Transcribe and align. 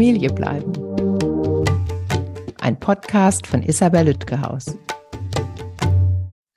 Familie 0.00 0.30
bleiben. 0.30 0.72
Ein 2.58 2.80
Podcast 2.80 3.46
von 3.46 3.62
Isabel 3.62 4.06
Lütgehaus. 4.06 4.78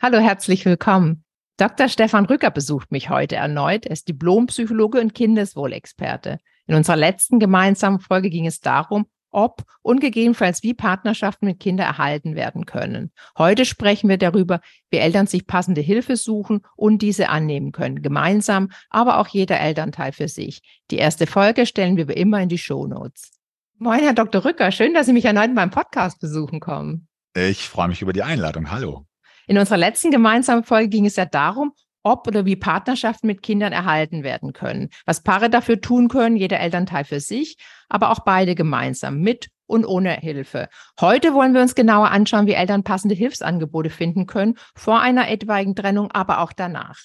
Hallo, 0.02 0.20
herzlich 0.20 0.64
willkommen. 0.64 1.26
Dr. 1.58 1.90
Stefan 1.90 2.24
Rücker 2.24 2.52
besucht 2.52 2.94
mich 2.94 3.10
heute 3.10 3.36
erneut. 3.36 3.86
Er 3.86 3.92
ist 3.92 4.08
Diplompsychologe 4.08 5.02
und 5.02 5.14
Kindeswohlexperte. 5.14 6.38
In 6.68 6.76
unserer 6.76 6.96
letzten 6.96 7.40
gemeinsamen 7.40 8.00
Folge 8.00 8.30
ging 8.30 8.46
es 8.46 8.62
darum, 8.62 9.08
ob 9.34 9.64
und 9.82 10.00
gegebenenfalls 10.00 10.64
wie 10.64 10.74
Partnerschaften 10.74 11.46
mit 11.46 11.60
Kindern 11.60 11.88
erhalten 11.88 12.36
werden 12.36 12.66
können. 12.66 13.12
Heute 13.38 13.66
sprechen 13.66 14.10
wir 14.10 14.18
darüber, 14.18 14.62
wie 14.90 14.98
Eltern 14.98 15.28
sich 15.28 15.48
passende 15.48 15.82
Hilfe 15.82 16.16
suchen 16.16 16.62
und 16.76 17.02
diese 17.02 17.30
annehmen 17.30 17.72
können, 17.72 18.02
gemeinsam, 18.02 18.70
aber 18.90 19.18
auch 19.20 19.28
jeder 19.28 19.60
Elternteil 19.60 20.12
für 20.12 20.28
sich. 20.28 20.62
Die 20.92 20.98
erste 20.98 21.28
Folge 21.28 21.66
stellen 21.66 21.98
wir 21.98 22.08
wie 22.08 22.14
immer 22.14 22.42
in 22.42 22.50
die 22.50 22.58
Show 22.58 22.88
Notes. 22.88 23.32
Moin, 23.80 24.00
Herr 24.00 24.14
Dr. 24.14 24.46
Rücker, 24.46 24.72
schön, 24.72 24.94
dass 24.94 25.08
Sie 25.08 25.14
mich 25.14 25.26
erneut 25.26 25.48
in 25.48 25.56
meinem 25.56 25.72
Podcast 25.72 26.20
besuchen 26.20 26.60
kommen. 26.60 27.08
Ich 27.36 27.68
freue 27.68 27.88
mich 27.88 28.02
über 28.02 28.14
die 28.14 28.24
Einladung. 28.24 28.72
Hallo. 28.72 29.06
In 29.48 29.58
unserer 29.58 29.78
letzten 29.78 30.12
gemeinsamen 30.12 30.64
Folge 30.64 30.90
ging 30.90 31.06
es 31.06 31.16
ja 31.16 31.26
darum, 31.26 31.74
ob 32.04 32.28
oder 32.28 32.46
wie 32.46 32.56
Partnerschaften 32.56 33.28
mit 33.28 33.42
Kindern 33.42 33.74
erhalten 33.74 34.24
werden 34.24 34.54
können, 34.54 34.90
was 35.06 35.24
Paare 35.24 35.50
dafür 35.50 35.82
tun 35.82 36.10
können, 36.10 36.36
jeder 36.36 36.60
Elternteil 36.60 37.06
für 37.06 37.20
sich, 37.20 37.58
aber 37.90 38.12
auch 38.12 38.20
beide 38.20 38.56
gemeinsam, 38.56 39.20
mit 39.20 39.50
und 39.66 39.86
ohne 39.86 40.14
Hilfe. 40.14 40.68
Heute 41.00 41.34
wollen 41.34 41.54
wir 41.54 41.62
uns 41.62 41.76
genauer 41.76 42.12
anschauen, 42.12 42.48
wie 42.48 42.54
Eltern 42.54 42.84
passende 42.84 43.16
Hilfsangebote 43.16 43.90
finden 43.90 44.28
können, 44.28 44.56
vor 44.76 45.00
einer 45.00 45.30
etwaigen 45.30 45.76
Trennung, 45.76 46.12
aber 46.12 46.40
auch 46.40 46.54
danach. 46.54 47.00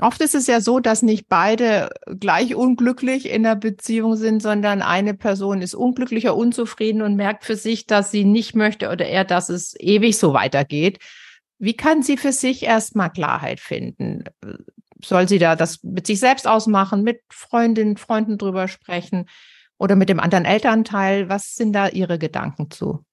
Oft 0.00 0.20
ist 0.20 0.34
es 0.34 0.48
ja 0.48 0.60
so, 0.60 0.80
dass 0.80 1.02
nicht 1.02 1.28
beide 1.28 1.88
gleich 2.18 2.56
unglücklich 2.56 3.30
in 3.30 3.44
der 3.44 3.54
Beziehung 3.54 4.16
sind, 4.16 4.42
sondern 4.42 4.82
eine 4.82 5.14
Person 5.14 5.62
ist 5.62 5.74
unglücklicher, 5.74 6.36
unzufrieden 6.36 7.00
und 7.00 7.14
merkt 7.14 7.44
für 7.44 7.54
sich, 7.54 7.86
dass 7.86 8.10
sie 8.10 8.24
nicht 8.24 8.56
möchte 8.56 8.90
oder 8.90 9.06
er, 9.06 9.24
dass 9.24 9.50
es 9.50 9.78
ewig 9.78 10.18
so 10.18 10.34
weitergeht. 10.34 10.98
Wie 11.64 11.74
kann 11.74 12.02
sie 12.02 12.18
für 12.18 12.32
sich 12.32 12.62
erstmal 12.62 13.10
Klarheit 13.10 13.58
finden? 13.58 14.24
Soll 15.02 15.28
sie 15.28 15.38
da 15.38 15.56
das 15.56 15.82
mit 15.82 16.06
sich 16.06 16.20
selbst 16.20 16.46
ausmachen, 16.46 17.02
mit 17.02 17.22
Freundinnen, 17.30 17.96
Freunden 17.96 18.36
drüber 18.36 18.68
sprechen 18.68 19.30
oder 19.78 19.96
mit 19.96 20.10
dem 20.10 20.20
anderen 20.20 20.44
Elternteil? 20.44 21.30
Was 21.30 21.56
sind 21.56 21.72
da 21.72 21.88
Ihre 21.88 22.18
Gedanken 22.18 22.70
zu? 22.70 23.04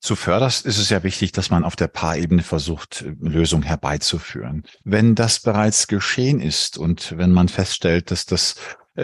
Zuvörderst 0.00 0.64
ist 0.64 0.78
es 0.78 0.88
ja 0.88 1.02
wichtig, 1.02 1.32
dass 1.32 1.50
man 1.50 1.64
auf 1.64 1.76
der 1.76 1.88
Paarebene 1.88 2.42
versucht, 2.42 3.04
Lösungen 3.20 3.64
herbeizuführen. 3.64 4.62
Wenn 4.84 5.14
das 5.14 5.40
bereits 5.40 5.86
geschehen 5.86 6.40
ist 6.40 6.78
und 6.78 7.18
wenn 7.18 7.32
man 7.32 7.48
feststellt, 7.48 8.10
dass 8.10 8.24
das 8.24 8.54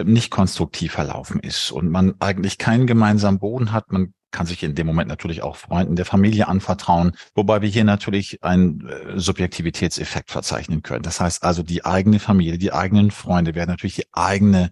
nicht 0.03 0.29
konstruktiv 0.31 0.93
verlaufen 0.93 1.39
ist 1.39 1.71
und 1.71 1.89
man 1.89 2.15
eigentlich 2.19 2.57
keinen 2.57 2.87
gemeinsamen 2.87 3.39
Boden 3.39 3.71
hat, 3.71 3.91
man 3.91 4.13
kann 4.31 4.45
sich 4.45 4.63
in 4.63 4.75
dem 4.75 4.85
Moment 4.85 5.07
natürlich 5.07 5.43
auch 5.43 5.55
Freunden 5.55 5.95
der 5.95 6.03
Familie 6.03 6.49
anvertrauen, 6.49 7.13
wobei 7.35 7.61
wir 7.61 7.69
hier 7.69 7.85
natürlich 7.85 8.43
einen 8.43 8.85
äh, 8.85 9.17
Subjektivitätseffekt 9.17 10.29
verzeichnen 10.29 10.83
können. 10.83 11.03
Das 11.03 11.21
heißt 11.21 11.43
also, 11.43 11.63
die 11.63 11.85
eigene 11.85 12.19
Familie, 12.19 12.57
die 12.57 12.73
eigenen 12.73 13.11
Freunde 13.11 13.55
werden 13.55 13.69
natürlich 13.69 13.95
die 13.95 14.07
eigene 14.11 14.71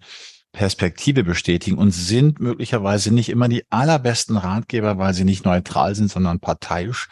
Perspektive 0.52 1.24
bestätigen 1.24 1.78
und 1.78 1.92
sind 1.92 2.40
möglicherweise 2.40 3.12
nicht 3.12 3.30
immer 3.30 3.48
die 3.48 3.64
allerbesten 3.70 4.36
Ratgeber, 4.36 4.98
weil 4.98 5.14
sie 5.14 5.24
nicht 5.24 5.46
neutral 5.46 5.94
sind, 5.94 6.10
sondern 6.10 6.40
parteiisch, 6.40 7.08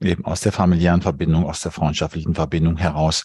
eben 0.00 0.24
aus 0.24 0.40
der 0.40 0.52
familiären 0.52 1.02
Verbindung, 1.02 1.46
aus 1.46 1.60
der 1.60 1.72
freundschaftlichen 1.72 2.34
Verbindung 2.34 2.76
heraus. 2.76 3.24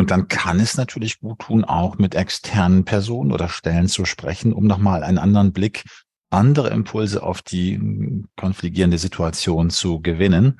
Und 0.00 0.10
dann 0.10 0.28
kann 0.28 0.60
es 0.60 0.78
natürlich 0.78 1.20
gut 1.20 1.40
tun, 1.40 1.62
auch 1.62 1.98
mit 1.98 2.14
externen 2.14 2.86
Personen 2.86 3.32
oder 3.32 3.50
Stellen 3.50 3.86
zu 3.86 4.06
sprechen, 4.06 4.54
um 4.54 4.66
nochmal 4.66 5.02
einen 5.02 5.18
anderen 5.18 5.52
Blick 5.52 5.84
andere 6.30 6.70
Impulse 6.70 7.22
auf 7.22 7.42
die 7.42 7.74
hm, 7.74 8.28
konfligierende 8.34 8.96
Situation 8.96 9.68
zu 9.68 10.00
gewinnen. 10.00 10.58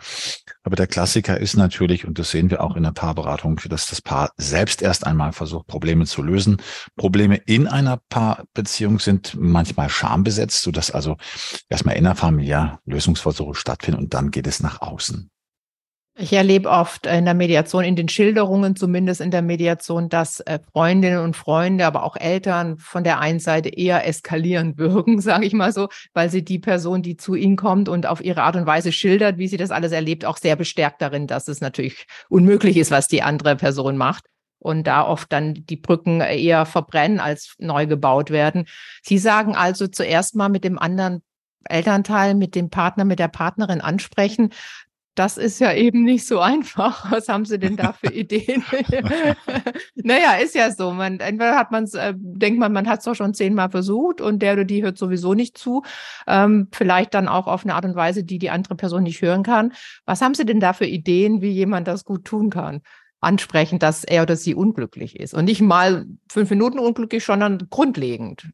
Aber 0.63 0.77
der 0.77 0.87
Klassiker 0.87 1.39
ist 1.39 1.57
natürlich, 1.57 2.07
und 2.07 2.19
das 2.19 2.33
sehen 2.33 2.51
wir 2.51 2.63
auch 2.63 2.77
in 2.77 2.83
der 2.83 2.91
Paarberatung, 2.91 3.59
dass 3.71 3.87
das 3.87 4.03
Paar 4.03 4.31
selbst 4.37 4.83
erst 4.83 5.07
einmal 5.07 5.33
versucht, 5.33 5.69
Probleme 5.69 6.05
zu 6.05 6.23
lösen. 6.23 6.59
Probleme 6.97 7.37
in 7.37 7.67
einer 7.67 7.99
Paarbeziehung 8.11 8.99
sind 8.99 9.39
manchmal 9.41 9.89
schambesetzt, 9.89 10.61
sodass 10.61 10.91
also 10.91 11.17
erstmal 11.71 11.97
innerfamiliär 11.97 12.81
Lösungsversuche 12.85 13.55
stattfinden 13.55 14.01
und 14.01 14.13
dann 14.13 14.31
geht 14.31 14.47
es 14.47 14.61
nach 14.61 14.83
außen. 14.83 15.31
Ich 16.17 16.33
erlebe 16.33 16.69
oft 16.69 17.07
in 17.07 17.25
der 17.25 17.35
Mediation, 17.35 17.85
in 17.85 17.97
den 17.97 18.09
Schilderungen 18.09 18.77
zumindest 18.77 19.21
in 19.21 19.31
der 19.31 19.43
Mediation, 19.43 20.09
dass 20.09 20.41
äh, 20.41 20.59
Freundinnen 20.73 21.21
und 21.21 21.37
Freunde, 21.37 21.87
aber 21.87 22.03
auch 22.03 22.17
Eltern 22.17 22.79
von 22.79 23.05
der 23.05 23.21
einen 23.21 23.39
Seite 23.39 23.69
eher 23.71 24.07
eskalierend 24.07 24.77
wirken, 24.79 25.21
sage 25.21 25.47
ich 25.47 25.53
mal 25.53 25.73
so, 25.73 25.89
weil 26.13 26.29
sie 26.29 26.45
die 26.45 26.59
Person, 26.59 27.03
die 27.03 27.17
zu 27.17 27.35
ihnen 27.35 27.57
kommt 27.57 27.89
und 27.89 28.07
auf 28.07 28.23
ihre 28.23 28.43
Art 28.43 28.57
und 28.57 28.67
Weise 28.67 28.93
schildert, 28.93 29.39
wie 29.39 29.49
sie 29.49 29.57
das 29.57 29.71
alles 29.71 29.93
erlebt, 29.93 30.25
auch 30.25 30.37
sehr 30.37 30.57
bestärkt 30.57 31.01
darin, 31.01 31.27
dass 31.27 31.49
es 31.49 31.61
natürlich 31.61 32.07
unmöglich 32.29 32.77
ist, 32.77 32.91
was 32.91 33.09
die 33.09 33.23
andere 33.23 33.57
Person 33.57 33.97
macht 33.97 34.25
und 34.59 34.87
da 34.87 35.07
oft 35.07 35.33
dann 35.33 35.55
die 35.55 35.77
Brücken 35.77 36.21
eher 36.21 36.67
verbrennen 36.67 37.19
als 37.19 37.55
neu 37.59 37.87
gebaut 37.87 38.31
werden. 38.31 38.67
Sie 39.03 39.19
sagen 39.19 39.57
also 39.57 39.87
zuerst 39.87 40.37
mal 40.37 40.49
mit 40.49 40.65
dem 40.65 40.79
anderen 40.79 41.23
Elternteil, 41.65 42.35
mit 42.35 42.55
dem 42.55 42.71
Partner, 42.71 43.05
mit 43.05 43.19
der 43.19 43.29
Partnerin 43.29 43.81
ansprechen, 43.81 44.51
das 45.15 45.37
ist 45.37 45.59
ja 45.61 45.73
eben 45.73 46.05
nicht 46.05 46.27
so 46.27 46.41
einfach. 46.41 47.11
Was 47.11 47.29
haben 47.29 47.45
Sie 47.45 47.59
denn 47.59 47.77
da 47.77 47.93
für 47.93 48.13
Ideen? 48.13 48.65
naja, 49.95 50.35
ist 50.35 50.55
ja 50.55 50.71
so. 50.71 50.93
Man, 50.93 51.21
entweder 51.21 51.57
hat 51.57 51.71
man 51.71 51.85
es, 51.85 51.95
äh, 51.95 52.15
denkt 52.17 52.59
man, 52.59 52.73
man 52.73 52.89
hat 52.89 53.01
es 53.01 53.05
doch 53.05 53.15
schon 53.15 53.35
zehnmal 53.35 53.71
versucht 53.71 54.21
und 54.21 54.41
der 54.41 54.55
oder 54.55 54.65
die 54.65 54.83
hört 54.83 54.99
sowieso 54.99 55.35
nicht 55.35 55.59
zu. 55.59 55.83
Ähm, 56.27 56.69
vielleicht 56.73 57.15
dann 57.15 57.29
auch 57.29 57.47
auf 57.47 57.65
eine 57.65 57.75
Art 57.75 57.85
und 57.85 57.97
Weise, 57.97 58.25
die 58.25 58.39
die 58.39 58.51
andere 58.51 58.77
Person 58.77 59.03
nicht 59.03 59.23
hören 59.23 59.43
kann. 59.43 59.73
Was 60.05 60.23
haben 60.23 60.35
Sie 60.35 60.47
denn 60.47 60.61
da 60.61 60.73
für 60.73 60.87
Ideen, 60.87 61.43
wie 61.43 61.51
jemand 61.51 61.89
das 61.89 62.05
gut 62.05 62.25
tun 62.25 62.51
kann? 62.51 62.81
Ansprechen, 63.21 63.79
dass 63.79 64.05
er 64.05 64.23
oder 64.23 64.37
sie 64.37 64.55
unglücklich 64.55 65.21
ist. 65.21 65.35
Und 65.35 65.45
nicht 65.45 65.61
mal 65.61 66.07
fünf 66.31 66.49
Minuten 66.49 66.79
unglücklich, 66.79 67.23
sondern 67.23 67.69
grundlegend 67.69 68.49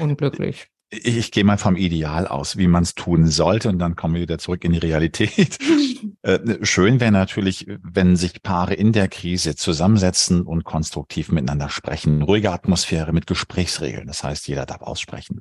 unglücklich 0.00 0.68
ich, 0.90 1.32
gehe 1.32 1.44
mal 1.44 1.58
vom 1.58 1.76
Ideal 1.76 2.26
aus, 2.26 2.56
wie 2.56 2.66
man 2.66 2.82
es 2.82 2.94
tun 2.94 3.26
sollte, 3.26 3.68
und 3.68 3.78
dann 3.78 3.94
kommen 3.94 4.14
wir 4.14 4.22
wieder 4.22 4.38
zurück 4.38 4.64
in 4.64 4.72
die 4.72 4.78
Realität. 4.78 5.58
äh, 6.22 6.38
schön 6.62 7.00
wäre 7.00 7.12
natürlich, 7.12 7.66
wenn 7.82 8.16
sich 8.16 8.42
Paare 8.42 8.74
in 8.74 8.92
der 8.92 9.08
Krise 9.08 9.54
zusammensetzen 9.54 10.42
und 10.42 10.64
konstruktiv 10.64 11.30
miteinander 11.30 11.68
sprechen. 11.68 12.22
Ruhige 12.22 12.52
Atmosphäre 12.52 13.12
mit 13.12 13.26
Gesprächsregeln. 13.26 14.06
Das 14.06 14.24
heißt, 14.24 14.48
jeder 14.48 14.64
darf 14.64 14.80
aussprechen. 14.80 15.40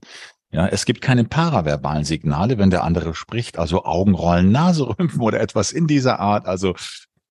Ja, 0.51 0.67
es 0.67 0.85
gibt 0.85 1.01
keine 1.01 1.25
paraverbalen 1.25 2.05
Signale, 2.05 2.57
wenn 2.57 2.69
der 2.69 2.83
andere 2.83 3.13
spricht, 3.13 3.57
also 3.57 3.83
Augenrollen, 3.83 4.51
Naserümpfen 4.51 5.21
oder 5.21 5.41
etwas 5.41 5.71
in 5.71 5.87
dieser 5.87 6.19
Art. 6.19 6.45
Also 6.45 6.75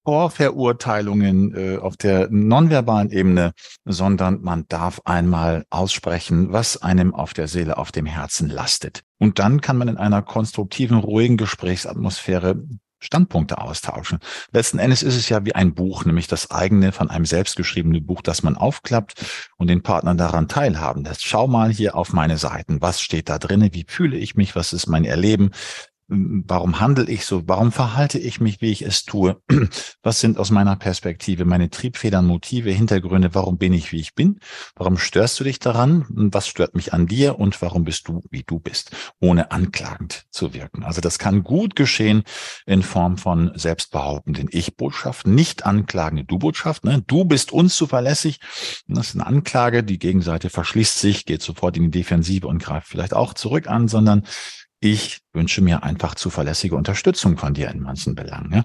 Vorverurteilungen 0.06 1.53
äh, 1.56 1.78
auf 1.78 1.97
der 1.97 2.28
nonverbalen 2.31 3.11
Ebene, 3.11 3.50
sondern 3.84 4.41
man 4.41 4.65
darf 4.69 5.00
einmal 5.05 5.65
aussprechen, 5.69 6.53
was 6.53 6.81
einem 6.81 7.12
auf 7.12 7.34
der 7.34 7.49
Seele, 7.49 7.77
auf 7.77 7.91
dem 7.91 8.06
Herzen 8.06 8.49
lastet. 8.49 9.03
Und 9.19 9.41
dann 9.41 9.61
kann 9.61 9.77
man 9.77 9.89
in 9.89 9.97
einer 9.97 10.22
konstruktiven, 10.22 10.99
ruhigen 10.99 11.37
Gesprächsatmosphäre 11.37 12.62
Standpunkte 13.00 13.59
austauschen. 13.59 14.21
Letzten 14.53 14.78
Endes 14.78 15.03
ist 15.03 15.17
es 15.17 15.28
ja 15.28 15.44
wie 15.44 15.56
ein 15.56 15.75
Buch, 15.75 16.05
nämlich 16.05 16.28
das 16.28 16.53
eigene 16.53 16.93
von 16.93 17.11
einem 17.11 17.25
selbst 17.25 17.56
geschriebene 17.56 18.00
Buch, 18.00 18.23
das 18.23 18.44
man 18.44 18.56
aufklappt 18.56 19.15
und 19.56 19.67
den 19.67 19.83
Partner 19.83 20.15
daran 20.15 20.47
teilhaben 20.47 21.05
lässt. 21.05 21.25
Schau 21.25 21.49
mal 21.49 21.71
hier 21.71 21.97
auf 21.97 22.12
meine 22.12 22.38
Seiten. 22.38 22.81
Was 22.81 23.00
steht 23.00 23.28
da 23.28 23.38
drinnen? 23.38 23.75
Wie 23.75 23.87
fühle 23.88 24.17
ich 24.17 24.37
mich? 24.37 24.55
Was 24.55 24.73
ist 24.73 24.87
mein 24.87 25.05
Erleben? 25.05 25.50
Warum 26.09 26.78
handle 26.78 27.11
ich 27.11 27.25
so? 27.25 27.49
Warum 27.49 27.72
verhalte 27.72 28.21
ich 28.21 28.41
mich, 28.41 28.61
wie 28.61 28.71
ich 28.71 28.83
es 28.83 29.05
tue? 29.05 29.43
Was 30.03 30.21
sind 30.21 30.39
aus 30.39 30.53
meiner 30.53 30.77
Perspektive 30.77 31.44
meine 31.44 31.69
Triebfedern, 31.69 32.25
Motive, 32.25 32.71
Hintergründe? 32.71 33.34
Warum 33.34 33.59
bin 33.59 33.72
ich, 33.72 33.91
wie 33.91 33.99
ich 33.99 34.15
bin? 34.15 34.39
Warum 34.77 34.99
störst 34.99 35.41
du 35.41 35.44
dich 35.44 35.59
daran? 35.59 36.06
Was 36.09 36.47
stört 36.47 36.77
mich 36.77 36.93
an 36.93 37.09
dir? 37.09 37.41
Und 37.41 37.61
warum 37.61 37.83
bist 37.83 38.06
du, 38.06 38.22
wie 38.31 38.44
du 38.44 38.61
bist? 38.61 38.94
Ohne 39.20 39.50
anklagend 39.50 40.26
zu 40.31 40.55
wirken. 40.55 40.85
Also 40.85 41.00
das 41.00 41.19
kann 41.19 41.43
gut 41.43 41.75
geschehen 41.75 42.23
in 42.67 42.85
Form 42.85 43.19
von 43.19 43.50
selbstbehauptenden 43.56 44.49
Ich-Botschaften, 44.53 45.35
nicht 45.35 45.67
anklagende 45.67 46.23
Du-Botschaft. 46.23 46.85
Ne? 46.85 47.03
Du 47.08 47.25
bist 47.25 47.50
unzuverlässig. 47.50 48.38
Das 48.87 49.08
ist 49.08 49.14
eine 49.17 49.26
Anklage. 49.26 49.82
Die 49.82 49.99
Gegenseite 49.99 50.50
verschließt 50.50 51.00
sich, 51.00 51.25
geht 51.25 51.43
sofort 51.43 51.76
in 51.76 51.91
die 51.91 51.99
Defensive 51.99 52.47
und 52.47 52.62
greift 52.62 52.87
vielleicht 52.87 53.12
auch 53.12 53.35
zurück 53.35 53.67
an, 53.67 53.88
sondern 53.88 54.23
ich 54.81 55.20
wünsche 55.32 55.62
mir 55.62 55.82
einfach 55.82 56.14
zuverlässige 56.14 56.76
Unterstützung 56.76 57.37
von 57.38 57.55
dir 57.55 57.70
in 57.70 57.81
manchen 57.81 58.14
Belangen. 58.14 58.52
Ja? 58.52 58.64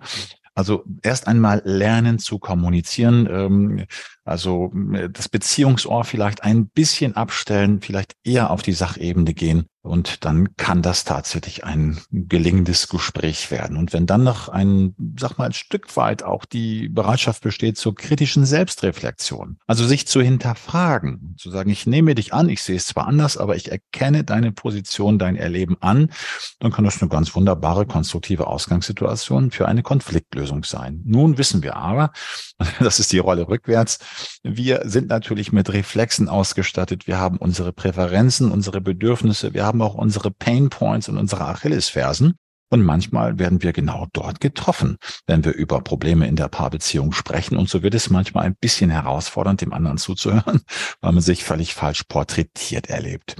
Also 0.54 0.84
erst 1.02 1.28
einmal 1.28 1.62
lernen 1.64 2.20
zu 2.20 2.38
kommunizieren. 2.38 3.28
Ähm, 3.32 3.86
Also 4.24 4.72
das 5.12 5.30
Beziehungsohr 5.30 6.04
vielleicht 6.04 6.44
ein 6.44 6.68
bisschen 6.68 7.16
abstellen, 7.16 7.82
vielleicht 7.82 8.16
eher 8.24 8.52
auf 8.52 8.62
die 8.62 8.74
Sachebene 8.74 9.34
gehen 9.34 9.66
und 9.84 10.26
dann 10.26 10.56
kann 10.58 10.84
das 10.84 11.06
tatsächlich 11.06 11.64
ein 11.64 12.00
gelingendes 12.12 12.88
Gespräch 12.88 13.50
werden. 13.50 13.78
Und 13.78 13.94
wenn 13.94 14.06
dann 14.06 14.24
noch 14.24 14.48
ein, 14.48 14.94
sag 15.20 15.40
mal, 15.40 15.46
ein 15.46 15.54
Stück 15.54 15.98
weit 15.98 16.22
auch 16.22 16.46
die 16.46 16.88
Bereitschaft 16.88 17.42
besteht 17.42 17.78
zur 17.78 17.96
kritischen 17.96 18.46
Selbstreflexion, 18.46 19.58
also 19.66 19.88
sich 19.88 20.06
zu 20.06 20.22
hinterfragen, 20.22 21.36
zu 21.40 21.50
sagen, 21.50 21.72
ich 21.72 21.88
nehme 21.88 22.14
dich 22.14 22.32
an, 22.32 22.48
ich 22.48 22.62
sehe 22.62 22.76
es 22.76 22.86
zwar 22.86 23.08
anders, 23.08 23.38
aber 23.38 23.56
ich 23.56 23.72
erkenne 23.72 24.24
deine 24.24 24.52
Position, 24.52 25.18
dein 25.18 25.36
Erleben 25.36 25.78
an, 25.80 26.12
dann 26.60 26.72
kann 26.72 26.86
das 26.86 27.02
eine 27.02 27.10
ganz 27.10 27.34
wunderbare, 27.34 27.88
konstruktive 27.88 28.46
Ausgangssituation 28.46 29.50
für 29.50 29.68
eine 29.68 29.82
Konfliktlösung 29.82 30.64
sein. 30.64 31.02
Nun 31.06 31.40
wissen 31.40 31.64
wir 31.64 31.76
aber, 31.76 32.12
das 32.80 33.00
ist 33.00 33.12
die 33.12 33.18
Rolle 33.18 33.48
rückwärts, 33.48 33.98
wir 34.44 34.82
sind 34.86 35.10
natürlich 35.10 35.52
mit 35.52 35.72
Reflexen 35.72 36.30
ausgestattet, 36.30 37.08
wir 37.08 37.20
haben 37.20 37.38
unsere 37.38 37.74
Präferenzen, 37.74 38.52
unsere 38.52 38.82
Bedürfnisse, 38.82 39.54
wir 39.54 39.66
haben 39.66 39.82
auch 39.82 39.96
unsere 39.96 40.32
Pain 40.32 40.70
Points 40.70 41.10
und 41.10 41.18
unsere 41.18 41.46
Achillesfersen. 41.46 42.36
Und 42.72 42.84
manchmal 42.84 43.38
werden 43.38 43.62
wir 43.62 43.74
genau 43.74 44.08
dort 44.14 44.40
getroffen, 44.40 44.98
wenn 45.28 45.44
wir 45.44 45.54
über 45.54 45.82
Probleme 45.82 46.26
in 46.26 46.38
der 46.38 46.48
Paarbeziehung 46.48 47.12
sprechen. 47.12 47.58
Und 47.58 47.70
so 47.70 47.84
wird 47.84 47.94
es 47.94 48.10
manchmal 48.10 48.46
ein 48.46 48.56
bisschen 48.56 48.90
herausfordernd, 48.90 49.60
dem 49.60 49.74
anderen 49.74 49.98
zuzuhören, 49.98 50.62
weil 51.02 51.12
man 51.12 51.22
sich 51.22 51.44
völlig 51.44 51.74
falsch 51.74 52.04
porträtiert 52.06 52.90
erlebt. 52.90 53.36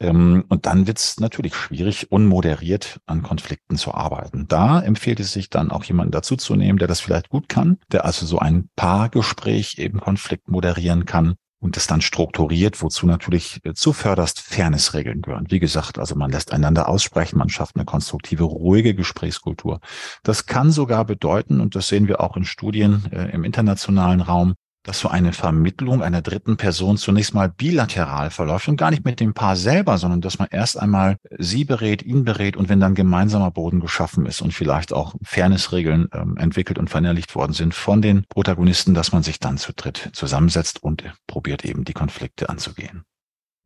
Ähm, 0.00 0.44
und 0.48 0.66
dann 0.66 0.86
wird 0.86 0.98
es 0.98 1.18
natürlich 1.18 1.54
schwierig, 1.54 2.12
unmoderiert 2.12 3.00
an 3.06 3.22
Konflikten 3.22 3.76
zu 3.76 3.94
arbeiten. 3.94 4.46
Da 4.48 4.80
empfiehlt 4.80 5.18
es 5.18 5.32
sich 5.32 5.48
dann 5.48 5.70
auch 5.70 5.84
jemanden 5.84 6.12
dazuzunehmen, 6.12 6.78
der 6.78 6.88
das 6.88 7.00
vielleicht 7.00 7.30
gut 7.30 7.48
kann, 7.48 7.78
der 7.90 8.04
also 8.04 8.26
so 8.26 8.38
ein 8.38 8.68
Paargespräch 8.76 9.78
eben 9.78 9.98
Konflikt 9.98 10.48
moderieren 10.48 11.06
kann 11.06 11.36
und 11.64 11.76
das 11.76 11.86
dann 11.86 12.02
strukturiert, 12.02 12.82
wozu 12.82 13.06
natürlich 13.06 13.58
äh, 13.64 13.72
zuvörderst 13.72 14.38
Fairnessregeln 14.38 15.22
gehören. 15.22 15.46
Wie 15.48 15.60
gesagt, 15.60 15.98
also 15.98 16.14
man 16.14 16.30
lässt 16.30 16.52
einander 16.52 16.90
aussprechen, 16.90 17.38
man 17.38 17.48
schafft 17.48 17.76
eine 17.76 17.86
konstruktive, 17.86 18.44
ruhige 18.44 18.94
Gesprächskultur. 18.94 19.80
Das 20.22 20.44
kann 20.44 20.70
sogar 20.70 21.06
bedeuten, 21.06 21.60
und 21.60 21.74
das 21.74 21.88
sehen 21.88 22.06
wir 22.06 22.20
auch 22.20 22.36
in 22.36 22.44
Studien 22.44 23.10
äh, 23.10 23.30
im 23.30 23.44
internationalen 23.44 24.20
Raum, 24.20 24.56
dass 24.84 25.00
so 25.00 25.08
eine 25.08 25.32
Vermittlung 25.32 26.02
einer 26.02 26.22
dritten 26.22 26.56
Person 26.56 26.96
zunächst 26.96 27.34
mal 27.34 27.48
bilateral 27.48 28.30
verläuft 28.30 28.68
und 28.68 28.76
gar 28.76 28.90
nicht 28.90 29.04
mit 29.04 29.18
dem 29.18 29.34
Paar 29.34 29.56
selber, 29.56 29.98
sondern 29.98 30.20
dass 30.20 30.38
man 30.38 30.48
erst 30.50 30.78
einmal 30.78 31.16
sie 31.38 31.64
berät, 31.64 32.02
ihn 32.02 32.24
berät 32.24 32.56
und 32.56 32.68
wenn 32.68 32.80
dann 32.80 32.94
gemeinsamer 32.94 33.50
Boden 33.50 33.80
geschaffen 33.80 34.26
ist 34.26 34.42
und 34.42 34.52
vielleicht 34.52 34.92
auch 34.92 35.14
Fairnessregeln 35.22 36.08
ähm, 36.12 36.36
entwickelt 36.36 36.78
und 36.78 36.90
verinnerlicht 36.90 37.34
worden 37.34 37.54
sind 37.54 37.74
von 37.74 38.02
den 38.02 38.24
Protagonisten, 38.28 38.94
dass 38.94 39.12
man 39.12 39.22
sich 39.22 39.40
dann 39.40 39.58
zu 39.58 39.72
dritt 39.72 40.10
zusammensetzt 40.12 40.82
und 40.82 41.02
probiert 41.26 41.64
eben 41.64 41.84
die 41.84 41.94
Konflikte 41.94 42.50
anzugehen. 42.50 43.04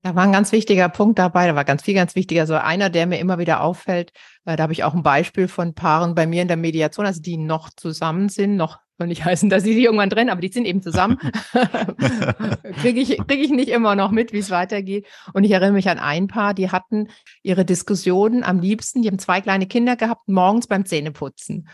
Da 0.02 0.14
war 0.14 0.22
ein 0.22 0.32
ganz 0.32 0.52
wichtiger 0.52 0.88
Punkt 0.88 1.18
dabei, 1.18 1.48
da 1.48 1.56
war 1.56 1.64
ganz 1.64 1.82
viel 1.82 1.94
ganz 1.94 2.14
wichtiger. 2.14 2.46
So 2.46 2.54
einer, 2.54 2.88
der 2.88 3.08
mir 3.08 3.18
immer 3.18 3.38
wieder 3.38 3.60
auffällt, 3.60 4.12
äh, 4.44 4.54
da 4.54 4.62
habe 4.62 4.72
ich 4.72 4.84
auch 4.84 4.94
ein 4.94 5.02
Beispiel 5.02 5.48
von 5.48 5.74
Paaren 5.74 6.14
bei 6.14 6.28
mir 6.28 6.42
in 6.42 6.48
der 6.48 6.56
Mediation, 6.56 7.04
also 7.04 7.20
die 7.20 7.36
noch 7.36 7.70
zusammen 7.70 8.28
sind, 8.28 8.54
noch 8.54 8.78
soll 8.98 9.06
nicht 9.06 9.24
heißen, 9.24 9.48
dass 9.48 9.62
sie 9.62 9.74
sich 9.74 9.84
irgendwann 9.84 10.10
trennen, 10.10 10.30
aber 10.30 10.40
die 10.40 10.52
sind 10.52 10.66
eben 10.66 10.82
zusammen. 10.82 11.18
kriege 12.80 13.00
ich, 13.00 13.16
krieg 13.26 13.40
ich 13.40 13.50
nicht 13.50 13.68
immer 13.68 13.94
noch 13.94 14.10
mit, 14.10 14.32
wie 14.32 14.38
es 14.38 14.50
weitergeht. 14.50 15.06
Und 15.32 15.44
ich 15.44 15.52
erinnere 15.52 15.72
mich 15.72 15.88
an 15.88 15.98
ein 15.98 16.26
Paar, 16.26 16.52
die 16.52 16.70
hatten 16.70 17.08
ihre 17.42 17.64
Diskussionen 17.64 18.42
am 18.42 18.58
liebsten, 18.58 19.02
die 19.02 19.08
haben 19.08 19.18
zwei 19.18 19.40
kleine 19.40 19.66
Kinder 19.66 19.96
gehabt, 19.96 20.28
morgens 20.28 20.66
beim 20.66 20.84
Zähneputzen. 20.84 21.68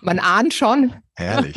Man 0.00 0.18
ahnt 0.18 0.52
schon, 0.52 0.94
Herrlich. 1.14 1.54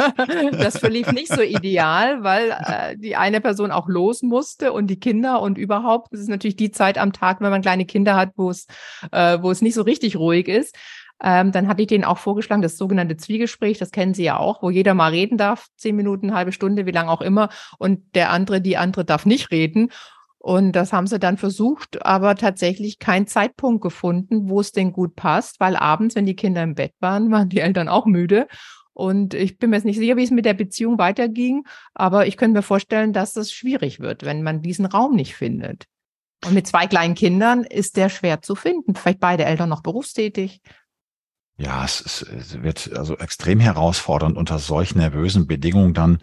das 0.51 0.77
verlief 0.77 1.11
nicht 1.11 1.33
so 1.33 1.41
ideal, 1.41 2.23
weil 2.23 2.51
äh, 2.51 2.95
die 2.95 3.15
eine 3.15 3.41
Person 3.41 3.71
auch 3.71 3.87
los 3.87 4.21
musste 4.21 4.71
und 4.71 4.85
die 4.87 4.99
Kinder 4.99 5.41
und 5.41 5.57
überhaupt. 5.57 6.13
Das 6.13 6.19
ist 6.19 6.29
natürlich 6.29 6.55
die 6.55 6.69
Zeit 6.69 6.99
am 6.99 7.11
Tag, 7.11 7.41
wenn 7.41 7.49
man 7.49 7.63
kleine 7.63 7.85
Kinder 7.85 8.15
hat, 8.15 8.33
wo 8.35 8.51
es, 8.51 8.67
äh, 9.11 9.39
wo 9.41 9.49
es 9.49 9.63
nicht 9.63 9.73
so 9.73 9.81
richtig 9.81 10.17
ruhig 10.17 10.47
ist. 10.47 10.75
Ähm, 11.23 11.51
dann 11.51 11.67
hatte 11.67 11.81
ich 11.81 11.87
denen 11.87 12.03
auch 12.03 12.17
vorgeschlagen, 12.17 12.61
das 12.61 12.77
sogenannte 12.77 13.15
Zwiegespräch, 13.17 13.77
das 13.77 13.91
kennen 13.91 14.13
Sie 14.13 14.23
ja 14.23 14.37
auch, 14.37 14.61
wo 14.61 14.69
jeder 14.69 14.93
mal 14.93 15.11
reden 15.11 15.37
darf, 15.37 15.67
zehn 15.77 15.95
Minuten, 15.95 16.33
halbe 16.33 16.51
Stunde, 16.51 16.85
wie 16.85 16.91
lange 16.91 17.09
auch 17.09 17.21
immer, 17.21 17.49
und 17.77 18.15
der 18.15 18.31
andere, 18.31 18.61
die 18.61 18.77
andere 18.77 19.05
darf 19.05 19.25
nicht 19.25 19.51
reden. 19.51 19.91
Und 20.37 20.73
das 20.73 20.93
haben 20.93 21.07
sie 21.07 21.17
dann 21.17 21.37
versucht, 21.37 22.05
aber 22.05 22.35
tatsächlich 22.35 22.99
keinen 22.99 23.25
Zeitpunkt 23.25 23.81
gefunden, 23.81 24.47
wo 24.47 24.59
es 24.59 24.71
denn 24.71 24.93
gut 24.93 25.15
passt, 25.15 25.59
weil 25.59 25.75
abends, 25.75 26.15
wenn 26.15 26.27
die 26.27 26.35
Kinder 26.35 26.61
im 26.61 26.75
Bett 26.75 26.93
waren, 26.99 27.31
waren 27.31 27.49
die 27.49 27.61
Eltern 27.61 27.87
auch 27.87 28.05
müde. 28.05 28.47
Und 28.93 29.33
ich 29.33 29.57
bin 29.57 29.71
mir 29.71 29.77
jetzt 29.77 29.85
nicht 29.85 29.97
sicher, 29.97 30.17
wie 30.17 30.23
es 30.23 30.31
mit 30.31 30.45
der 30.45 30.53
Beziehung 30.53 30.99
weiterging, 30.99 31.65
aber 31.95 32.27
ich 32.27 32.37
könnte 32.37 32.59
mir 32.59 32.61
vorstellen, 32.61 33.11
dass 33.11 33.33
das 33.33 33.51
schwierig 33.51 33.99
wird, 33.99 34.23
wenn 34.23 34.43
man 34.43 34.61
diesen 34.61 34.85
Raum 34.85 35.15
nicht 35.15 35.35
findet. 35.35 35.85
Und 36.45 36.53
mit 36.53 36.67
zwei 36.67 36.85
kleinen 36.85 37.15
Kindern 37.15 37.63
ist 37.63 37.97
der 37.97 38.09
schwer 38.09 38.41
zu 38.41 38.55
finden. 38.55 38.93
Vielleicht 38.93 39.19
beide 39.19 39.45
Eltern 39.45 39.69
noch 39.69 39.81
berufstätig. 39.81 40.61
Ja, 41.57 41.85
es, 41.85 42.01
ist, 42.01 42.21
es 42.23 42.61
wird 42.61 42.91
also 42.97 43.17
extrem 43.17 43.59
herausfordernd 43.59 44.37
unter 44.37 44.59
solch 44.59 44.93
nervösen 44.95 45.47
Bedingungen 45.47 45.93
dann 45.93 46.19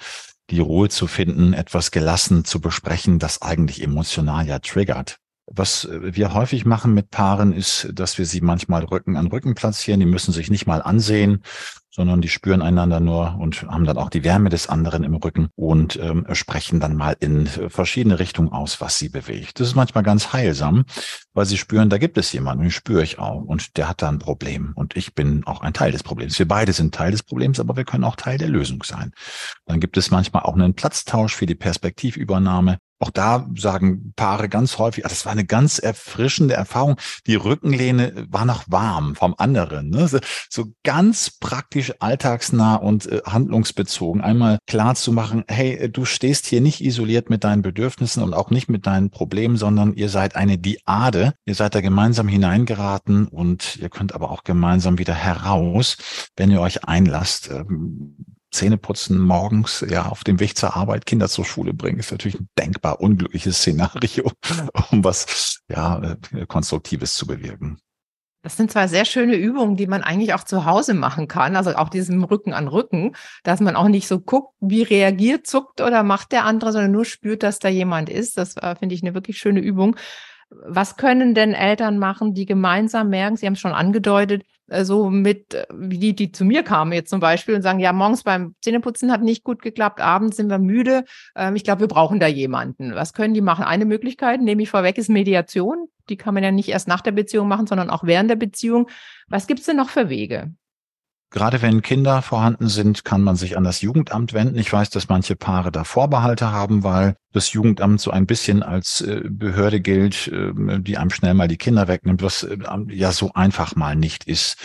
die 0.50 0.61
Ruhe 0.61 0.90
zu 0.90 1.06
finden, 1.06 1.55
etwas 1.55 1.90
gelassen 1.90 2.44
zu 2.44 2.61
besprechen, 2.61 3.19
das 3.19 3.40
eigentlich 3.40 3.82
emotional 3.82 4.46
ja 4.46 4.58
triggert. 4.58 5.17
Was 5.46 5.88
wir 5.90 6.34
häufig 6.34 6.67
machen 6.67 6.94
mit 6.94 7.11
Paaren 7.11 7.52
ist, 7.52 7.88
dass 7.93 8.19
wir 8.19 8.26
sie 8.26 8.40
manchmal 8.43 8.84
Rücken 8.84 9.17
an 9.17 9.26
Rücken 9.26 9.55
platzieren. 9.55 10.00
Die 10.00 10.06
müssen 10.06 10.32
sich 10.32 10.50
nicht 10.50 10.67
mal 10.67 10.82
ansehen, 10.82 11.43
sondern 11.94 12.23
die 12.23 12.29
spüren 12.29 12.62
einander 12.62 13.00
nur 13.00 13.37
und 13.39 13.62
haben 13.62 13.85
dann 13.85 13.99
auch 13.99 14.09
die 14.09 14.25
Wärme 14.25 14.49
des 14.49 14.69
anderen 14.69 15.05
im 15.05 15.15
Rücken 15.15 15.50
und 15.56 15.99
ähm, 16.00 16.27
sprechen 16.33 16.81
dann 16.81 16.97
mal 16.97 17.17
in 17.21 17.47
verschiedene 17.47 18.19
Richtungen 18.19 18.50
aus, 18.50 18.81
was 18.81 18.99
sie 18.99 19.11
bewegt. 19.11 19.61
Das 19.61 19.69
ist 19.69 19.75
manchmal 19.75 20.03
ganz 20.03 20.33
heilsam, 20.33 20.85
weil 21.35 21.44
sie 21.44 21.59
spüren, 21.59 21.91
da 21.91 21.99
gibt 21.99 22.17
es 22.17 22.33
jemanden, 22.33 22.62
den 22.62 22.71
spüre 22.71 23.03
ich 23.03 23.19
auch 23.19 23.43
und 23.43 23.77
der 23.77 23.89
hat 23.89 24.00
da 24.00 24.09
ein 24.09 24.19
Problem 24.19 24.73
und 24.75 24.97
ich 24.97 25.15
bin 25.15 25.44
auch 25.44 25.61
ein 25.61 25.75
Teil 25.75 25.93
des 25.93 26.03
Problems. 26.03 26.39
Wir 26.39 26.49
beide 26.49 26.73
sind 26.73 26.94
Teil 26.94 27.12
des 27.12 27.23
Problems, 27.23 27.61
aber 27.61 27.77
wir 27.77 27.85
können 27.85 28.05
auch 28.05 28.17
Teil 28.17 28.38
der 28.38 28.49
Lösung 28.49 28.83
sein. 28.83 29.12
Dann 29.67 29.79
gibt 29.79 29.97
es 29.99 30.11
manchmal 30.11 30.45
auch 30.45 30.55
einen 30.55 30.75
Platztausch 30.75 31.35
für 31.35 31.47
die 31.47 31.55
Perspektivübernahme. 31.55 32.79
Auch 33.02 33.10
da 33.10 33.49
sagen 33.56 34.12
Paare 34.14 34.49
ganz 34.49 34.78
häufig, 34.78 35.04
ah, 35.04 35.08
das 35.08 35.26
war 35.26 35.32
eine 35.32 35.44
ganz 35.44 35.81
erfrischende 35.81 36.54
Erfahrung. 36.54 36.94
Die 37.26 37.34
Rückenlehne 37.34 38.28
war 38.31 38.44
noch 38.44 38.62
warm 38.69 39.16
vom 39.16 39.34
anderen. 39.38 39.90
Ne? 39.90 40.08
So 40.49 40.66
ganz 40.84 41.28
praktisch 41.28 41.94
alltagsnah 41.99 42.76
und 42.76 43.06
äh, 43.10 43.22
handlungsbezogen. 43.26 44.22
Einmal 44.22 44.58
klar 44.69 44.94
zu 44.94 45.10
machen, 45.10 45.43
hey, 45.49 45.75
äh, 45.75 45.88
du 45.88 46.04
stehst 46.04 46.46
hier 46.46 46.60
nicht 46.60 46.81
isoliert 46.81 47.28
mit 47.28 47.43
deinen 47.43 47.62
Bedürfnissen 47.62 48.22
und 48.22 48.34
auch 48.34 48.50
nicht 48.50 48.69
mit 48.69 48.87
deinen 48.87 49.10
Problemen, 49.10 49.56
sondern 49.56 49.94
ihr 49.94 50.08
seid 50.08 50.37
eine 50.37 50.58
Diade. 50.58 51.34
Ihr 51.44 51.56
seid 51.56 51.75
da 51.75 51.81
gemeinsam 51.81 52.28
hineingeraten 52.28 53.26
und 53.26 53.78
ihr 53.78 53.88
könnt 53.88 54.14
aber 54.14 54.31
auch 54.31 54.44
gemeinsam 54.44 54.99
wieder 54.99 55.14
heraus, 55.14 55.96
wenn 56.37 56.52
ihr 56.52 56.60
euch 56.60 56.84
einlasst. 56.84 57.50
Ähm, 57.50 58.14
Zähneputzen 58.52 59.19
morgens, 59.19 59.84
ja, 59.88 60.06
auf 60.06 60.25
dem 60.25 60.38
Weg 60.38 60.56
zur 60.56 60.76
Arbeit, 60.76 61.06
Kinder 61.06 61.28
zur 61.28 61.44
Schule 61.44 61.72
bringen, 61.72 61.99
ist 61.99 62.12
natürlich 62.12 62.38
ein 62.38 62.49
denkbar 62.58 63.00
unglückliches 63.00 63.58
Szenario, 63.58 64.31
um 64.90 65.02
was, 65.02 65.62
ja, 65.69 66.16
äh, 66.32 66.46
Konstruktives 66.46 67.14
zu 67.14 67.26
bewirken. 67.26 67.78
Das 68.42 68.56
sind 68.56 68.73
zwar 68.73 68.88
sehr 68.88 69.04
schöne 69.04 69.37
Übungen, 69.37 69.76
die 69.76 69.87
man 69.87 70.02
eigentlich 70.02 70.35
auch 70.35 70.42
zu 70.42 70.64
Hause 70.64 70.94
machen 70.94 71.28
kann, 71.28 71.54
also 71.54 71.75
auch 71.76 71.88
diesem 71.88 72.25
Rücken 72.25 72.52
an 72.52 72.66
Rücken, 72.66 73.14
dass 73.44 73.61
man 73.61 73.76
auch 73.76 73.87
nicht 73.88 74.09
so 74.09 74.18
guckt, 74.18 74.52
wie 74.61 74.82
reagiert, 74.82 75.47
zuckt 75.47 75.80
oder 75.80 76.02
macht 76.02 76.32
der 76.32 76.44
andere, 76.44 76.73
sondern 76.73 76.90
nur 76.90 77.04
spürt, 77.04 77.44
dass 77.44 77.61
da 77.61 77.68
jemand 77.68 78.09
ist. 78.09 78.37
Das 78.37 78.56
äh, 78.56 78.75
finde 78.75 78.97
ich 78.97 79.02
eine 79.02 79.14
wirklich 79.14 79.38
schöne 79.38 79.61
Übung. 79.61 79.97
Was 80.66 80.97
können 80.97 81.35
denn 81.35 81.54
Eltern 81.54 81.99
machen, 81.99 82.35
die 82.35 82.47
gemeinsam 82.47 83.09
merken, 83.11 83.37
Sie 83.37 83.47
haben 83.47 83.54
es 83.54 83.61
schon 83.61 83.73
angedeutet, 83.73 84.42
äh, 84.68 84.85
so 84.85 85.11
mit, 85.11 85.54
äh, 85.54 85.66
wie 85.73 85.99
die, 85.99 86.14
die 86.14 86.32
zu 86.32 86.44
mir 86.44 86.62
kamen 86.62 86.92
jetzt 86.92 87.11
zum 87.11 87.21
Beispiel 87.21 87.54
und 87.54 87.62
sagen, 87.62 87.78
ja, 87.78 87.92
morgens 87.92 88.23
beim 88.23 88.54
Zähneputzen 88.62 89.12
hat 89.12 89.23
nicht 89.23 89.44
gut 89.44 89.62
geklappt, 89.62 90.00
abends 90.00 90.37
sind 90.37 90.49
wir 90.49 90.59
müde. 90.59 91.04
Ähm, 91.37 91.56
ich 91.56 91.64
glaube, 91.64 91.80
wir 91.82 91.88
brauchen 91.88 92.21
da 92.21 92.26
jemanden. 92.26 92.94
Was 92.94 93.12
können 93.12 93.35
die 93.35 93.40
machen? 93.40 93.64
Eine 93.64 93.85
Möglichkeit, 93.85 94.40
nehme 94.40 94.62
ich 94.62 94.71
vorweg, 94.71 94.99
ist 94.99 95.11
Mediation. 95.11 95.88
Die 96.09 96.16
kann 96.16 96.35
man 96.35 96.42
ja 96.42 96.50
nicht 96.50 96.68
erst 96.68 96.88
nach 96.88 97.00
der 97.00 97.12
Beziehung 97.12 97.49
machen, 97.49 97.66
sondern 97.66 97.90
auch 97.90 98.04
während 98.04 98.30
der 98.30 98.37
Beziehung. 98.37 98.88
Was 99.28 99.47
gibt's 99.47 99.66
denn 99.66 99.76
noch 99.76 99.90
für 99.90 100.09
Wege? 100.09 100.52
Gerade 101.33 101.62
wenn 101.62 101.81
Kinder 101.81 102.21
vorhanden 102.21 102.69
sind, 102.69 103.05
kann 103.05 103.23
man 103.23 103.37
sich 103.37 103.57
an 103.57 103.65
das 103.65 103.81
Jugendamt 103.81 104.35
wenden. 104.35 104.59
Ich 104.59 104.71
weiß, 104.71 104.91
dass 104.91 105.09
manche 105.09 105.35
Paare 105.35 105.73
da 105.73 105.83
Vorbehalte 105.83 106.53
haben, 106.53 106.85
weil 106.85 107.17
das 107.33 107.55
Jugendamt 107.55 108.03
so 108.03 108.11
ein 108.11 108.27
bisschen 108.27 108.62
als 108.62 109.01
äh, 109.01 109.23
Behörde 109.25 109.81
gilt, 109.81 110.29
äh, 110.29 110.53
die 110.81 110.99
einem 110.99 111.09
schnell 111.09 111.33
mal 111.33 111.49
die 111.49 111.57
Kinder 111.57 111.89
wegnimmt, 111.89 112.23
was 112.23 112.43
äh, 112.43 112.59
ja 112.91 113.12
so 113.12 113.33
einfach 113.33 113.75
mal 113.77 113.97
nicht 113.97 114.25
ist. 114.25 114.59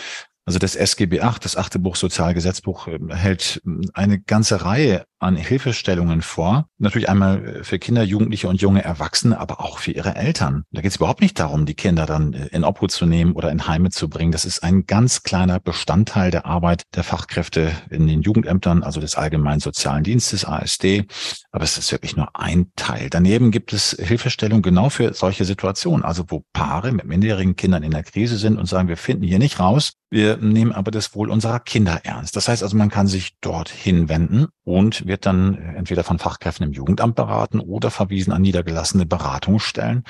Also 0.44 0.58
das 0.58 0.76
SGB 0.76 1.22
8, 1.22 1.42
das 1.42 1.56
achte 1.56 1.78
Buch 1.78 1.96
Sozialgesetzbuch, 1.96 2.86
hält 3.08 3.62
eine 3.94 4.20
ganze 4.20 4.64
Reihe 4.64 5.04
an 5.18 5.36
Hilfestellungen 5.36 6.22
vor. 6.22 6.68
Natürlich 6.78 7.08
einmal 7.08 7.60
für 7.62 7.78
Kinder, 7.78 8.02
Jugendliche 8.02 8.48
und 8.48 8.60
junge 8.60 8.84
Erwachsene, 8.84 9.38
aber 9.38 9.60
auch 9.60 9.78
für 9.78 9.92
ihre 9.92 10.14
Eltern. 10.14 10.64
Da 10.70 10.80
geht 10.80 10.90
es 10.90 10.96
überhaupt 10.96 11.20
nicht 11.20 11.38
darum, 11.38 11.66
die 11.66 11.74
Kinder 11.74 12.06
dann 12.06 12.32
in 12.32 12.64
Obhut 12.64 12.90
zu 12.90 13.06
nehmen 13.06 13.32
oder 13.32 13.50
in 13.50 13.66
Heime 13.66 13.90
zu 13.90 14.08
bringen. 14.08 14.32
Das 14.32 14.44
ist 14.44 14.62
ein 14.62 14.86
ganz 14.86 15.22
kleiner 15.22 15.60
Bestandteil 15.60 16.30
der 16.30 16.46
Arbeit 16.46 16.84
der 16.94 17.04
Fachkräfte 17.04 17.72
in 17.90 18.06
den 18.06 18.22
Jugendämtern, 18.22 18.82
also 18.82 19.00
des 19.00 19.16
Allgemeinen 19.16 19.60
Sozialen 19.60 20.04
Dienstes, 20.04 20.44
ASD. 20.44 21.06
Aber 21.50 21.64
es 21.64 21.76
ist 21.78 21.90
wirklich 21.90 22.16
nur 22.16 22.36
ein 22.36 22.70
Teil. 22.76 23.10
Daneben 23.10 23.50
gibt 23.50 23.72
es 23.72 23.96
Hilfestellung 23.98 24.62
genau 24.62 24.88
für 24.88 25.14
solche 25.14 25.44
Situationen, 25.44 26.04
also 26.04 26.24
wo 26.28 26.44
Paare 26.52 26.92
mit 26.92 27.06
minderjährigen 27.06 27.56
Kindern 27.56 27.82
in 27.82 27.90
der 27.90 28.04
Krise 28.04 28.36
sind 28.36 28.58
und 28.58 28.66
sagen, 28.66 28.88
wir 28.88 28.96
finden 28.96 29.24
hier 29.24 29.38
nicht 29.38 29.58
raus, 29.58 29.94
wir 30.10 30.38
nehmen 30.38 30.72
aber 30.72 30.90
das 30.90 31.14
Wohl 31.14 31.30
unserer 31.30 31.60
Kinder 31.60 32.00
ernst. 32.04 32.36
Das 32.36 32.48
heißt 32.48 32.62
also, 32.62 32.76
man 32.76 32.90
kann 32.90 33.06
sich 33.06 33.32
dort 33.40 33.68
hinwenden 33.68 34.46
und 34.64 35.06
wird 35.08 35.26
dann 35.26 35.56
entweder 35.76 36.04
von 36.04 36.18
Fachkräften 36.18 36.66
im 36.66 36.72
Jugendamt 36.72 37.16
beraten 37.16 37.60
oder 37.60 37.90
verwiesen 37.90 38.32
an 38.32 38.42
niedergelassene 38.42 39.06
Beratungsstellen. 39.06 40.04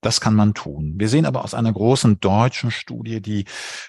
Das 0.00 0.20
kann 0.20 0.34
man 0.34 0.54
tun. 0.54 0.94
Wir 0.96 1.08
sehen 1.08 1.26
aber 1.26 1.44
aus 1.44 1.54
einer 1.54 1.72
großen 1.72 2.20
deutschen 2.20 2.70
Studie, 2.70 3.20
die 3.20 3.44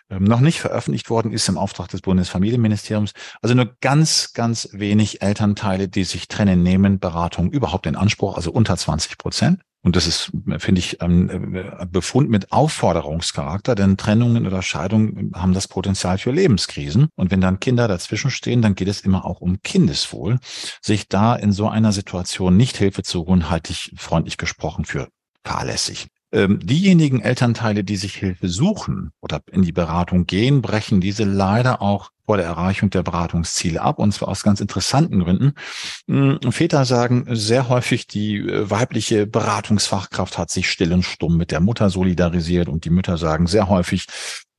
ähm, 0.09 0.23
noch 0.23 0.39
nicht 0.39 0.59
veröffentlicht 0.59 1.09
worden 1.09 1.31
ist 1.31 1.49
im 1.49 1.57
Auftrag 1.57 1.87
des 1.89 2.01
Bundesfamilienministeriums, 2.01 3.13
also 3.41 3.55
nur 3.55 3.75
ganz, 3.81 4.33
ganz 4.33 4.69
wenig 4.71 5.21
Elternteile, 5.21 5.87
die 5.87 6.03
sich 6.03 6.27
trennen, 6.27 6.63
nehmen 6.63 6.99
Beratung 6.99 7.51
überhaupt 7.51 7.85
in 7.85 7.95
Anspruch, 7.95 8.35
also 8.35 8.51
unter 8.51 8.77
20 8.77 9.17
Prozent. 9.17 9.61
Und 9.83 9.97
das 9.97 10.07
ist, 10.07 10.31
finde 10.59 10.79
ich, 10.79 11.01
ein 11.01 11.87
Befund 11.91 12.29
mit 12.29 12.53
Aufforderungscharakter, 12.53 13.75
denn 13.75 13.97
Trennungen 13.97 14.47
oder 14.47 14.61
Scheidungen 14.61 15.31
haben 15.35 15.53
das 15.53 15.67
Potenzial 15.67 16.17
für 16.17 16.31
Lebenskrisen. 16.31 17.09
Und 17.15 17.31
wenn 17.31 17.41
dann 17.41 17.59
Kinder 17.59 17.89
dazwischen 17.89 18.31
stehen, 18.31 18.61
dann 18.61 18.75
geht 18.75 18.87
es 18.87 19.01
immer 19.01 19.25
auch 19.25 19.41
um 19.41 19.61
Kindeswohl. 19.61 20.39
Sich 20.81 21.09
da 21.09 21.35
in 21.35 21.51
so 21.51 21.67
einer 21.67 21.91
Situation 21.91 22.55
nicht 22.55 22.77
Hilfe 22.77 23.03
zu 23.03 23.25
holen, 23.25 23.49
halte 23.49 23.73
ich 23.73 23.93
freundlich 23.97 24.37
gesprochen 24.37 24.85
für 24.85 25.09
fahrlässig. 25.43 26.07
Ähm, 26.31 26.59
diejenigen 26.63 27.19
Elternteile, 27.21 27.83
die 27.83 27.97
sich 27.97 28.15
Hilfe 28.15 28.47
suchen 28.47 29.11
oder 29.21 29.41
in 29.51 29.63
die 29.63 29.73
Beratung 29.73 30.25
gehen, 30.25 30.61
brechen 30.61 31.01
diese 31.01 31.25
leider 31.25 31.81
auch 31.81 32.09
vor 32.25 32.37
der 32.37 32.45
Erreichung 32.45 32.89
der 32.89 33.03
Beratungsziele 33.03 33.81
ab, 33.81 33.99
und 33.99 34.13
zwar 34.13 34.29
aus 34.29 34.43
ganz 34.43 34.61
interessanten 34.61 35.19
Gründen. 35.19 35.53
Hm, 36.07 36.39
Väter 36.51 36.85
sagen 36.85 37.25
sehr 37.29 37.69
häufig, 37.69 38.07
die 38.07 38.37
äh, 38.37 38.69
weibliche 38.69 39.27
Beratungsfachkraft 39.27 40.37
hat 40.37 40.49
sich 40.49 40.69
still 40.69 40.93
und 40.93 41.03
stumm 41.03 41.37
mit 41.37 41.51
der 41.51 41.59
Mutter 41.59 41.89
solidarisiert 41.89 42.69
und 42.69 42.85
die 42.85 42.89
Mütter 42.89 43.17
sagen 43.17 43.47
sehr 43.47 43.69
häufig, 43.69 44.07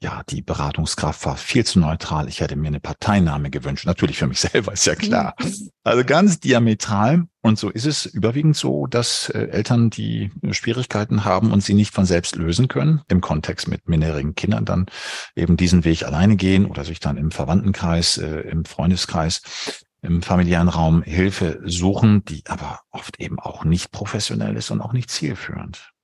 ja, 0.05 0.23
die 0.29 0.43
Beratungskraft 0.43 1.25
war 1.25 1.37
viel 1.39 1.65
zu 1.65 1.81
neutral. 1.81 2.29
Ich 2.29 2.41
hätte 2.41 2.57
mir 2.57 2.69
eine 2.69 2.79
Parteinahme 2.79 3.49
gewünscht. 3.49 3.87
Natürlich 3.87 4.19
für 4.19 4.27
mich 4.27 4.41
selber, 4.53 4.75
ist 4.75 4.85
ja 4.85 4.95
klar. 4.95 5.35
Also 5.83 6.05
ganz 6.05 6.41
diametral. 6.41 7.25
Und 7.41 7.59
so 7.59 7.71
ist 7.71 7.87
es 7.87 8.07
überwiegend 8.07 8.57
so, 8.57 8.87
dass 8.87 9.31
äh, 9.31 9.49
Eltern, 9.49 9.91
die 9.91 10.31
Schwierigkeiten 10.51 11.25
haben 11.25 11.53
und 11.53 11.63
sie 11.63 11.75
nicht 11.75 11.95
von 11.95 12.05
selbst 12.05 12.37
lösen 12.37 12.69
können, 12.69 13.03
im 13.09 13.23
Kontext 13.23 13.69
mit 13.69 13.89
minderjährigen 13.89 14.35
Kindern 14.35 14.65
dann 14.65 14.87
eben 15.37 15.57
diesen 15.57 15.85
Weg 15.85 16.05
alleine 16.05 16.37
gehen 16.37 16.67
oder 16.67 16.85
sich 16.85 17.01
dann 17.01 17.17
im 17.17 17.31
Verwandtenkreis, 17.55 18.19
äh, 18.19 18.41
im 18.51 18.65
Freundeskreis 18.65 19.43
im 20.03 20.21
familiären 20.21 20.69
Raum 20.69 21.03
Hilfe 21.03 21.63
suchen, 21.65 22.25
die 22.27 22.43
aber 22.47 22.81
oft 22.91 23.19
eben 23.21 23.39
auch 23.39 23.65
nicht 23.65 23.91
professionell 23.91 24.55
ist 24.55 24.71
und 24.71 24.83
auch 24.83 24.93
nicht 24.93 25.09
zielführend. 25.09 25.95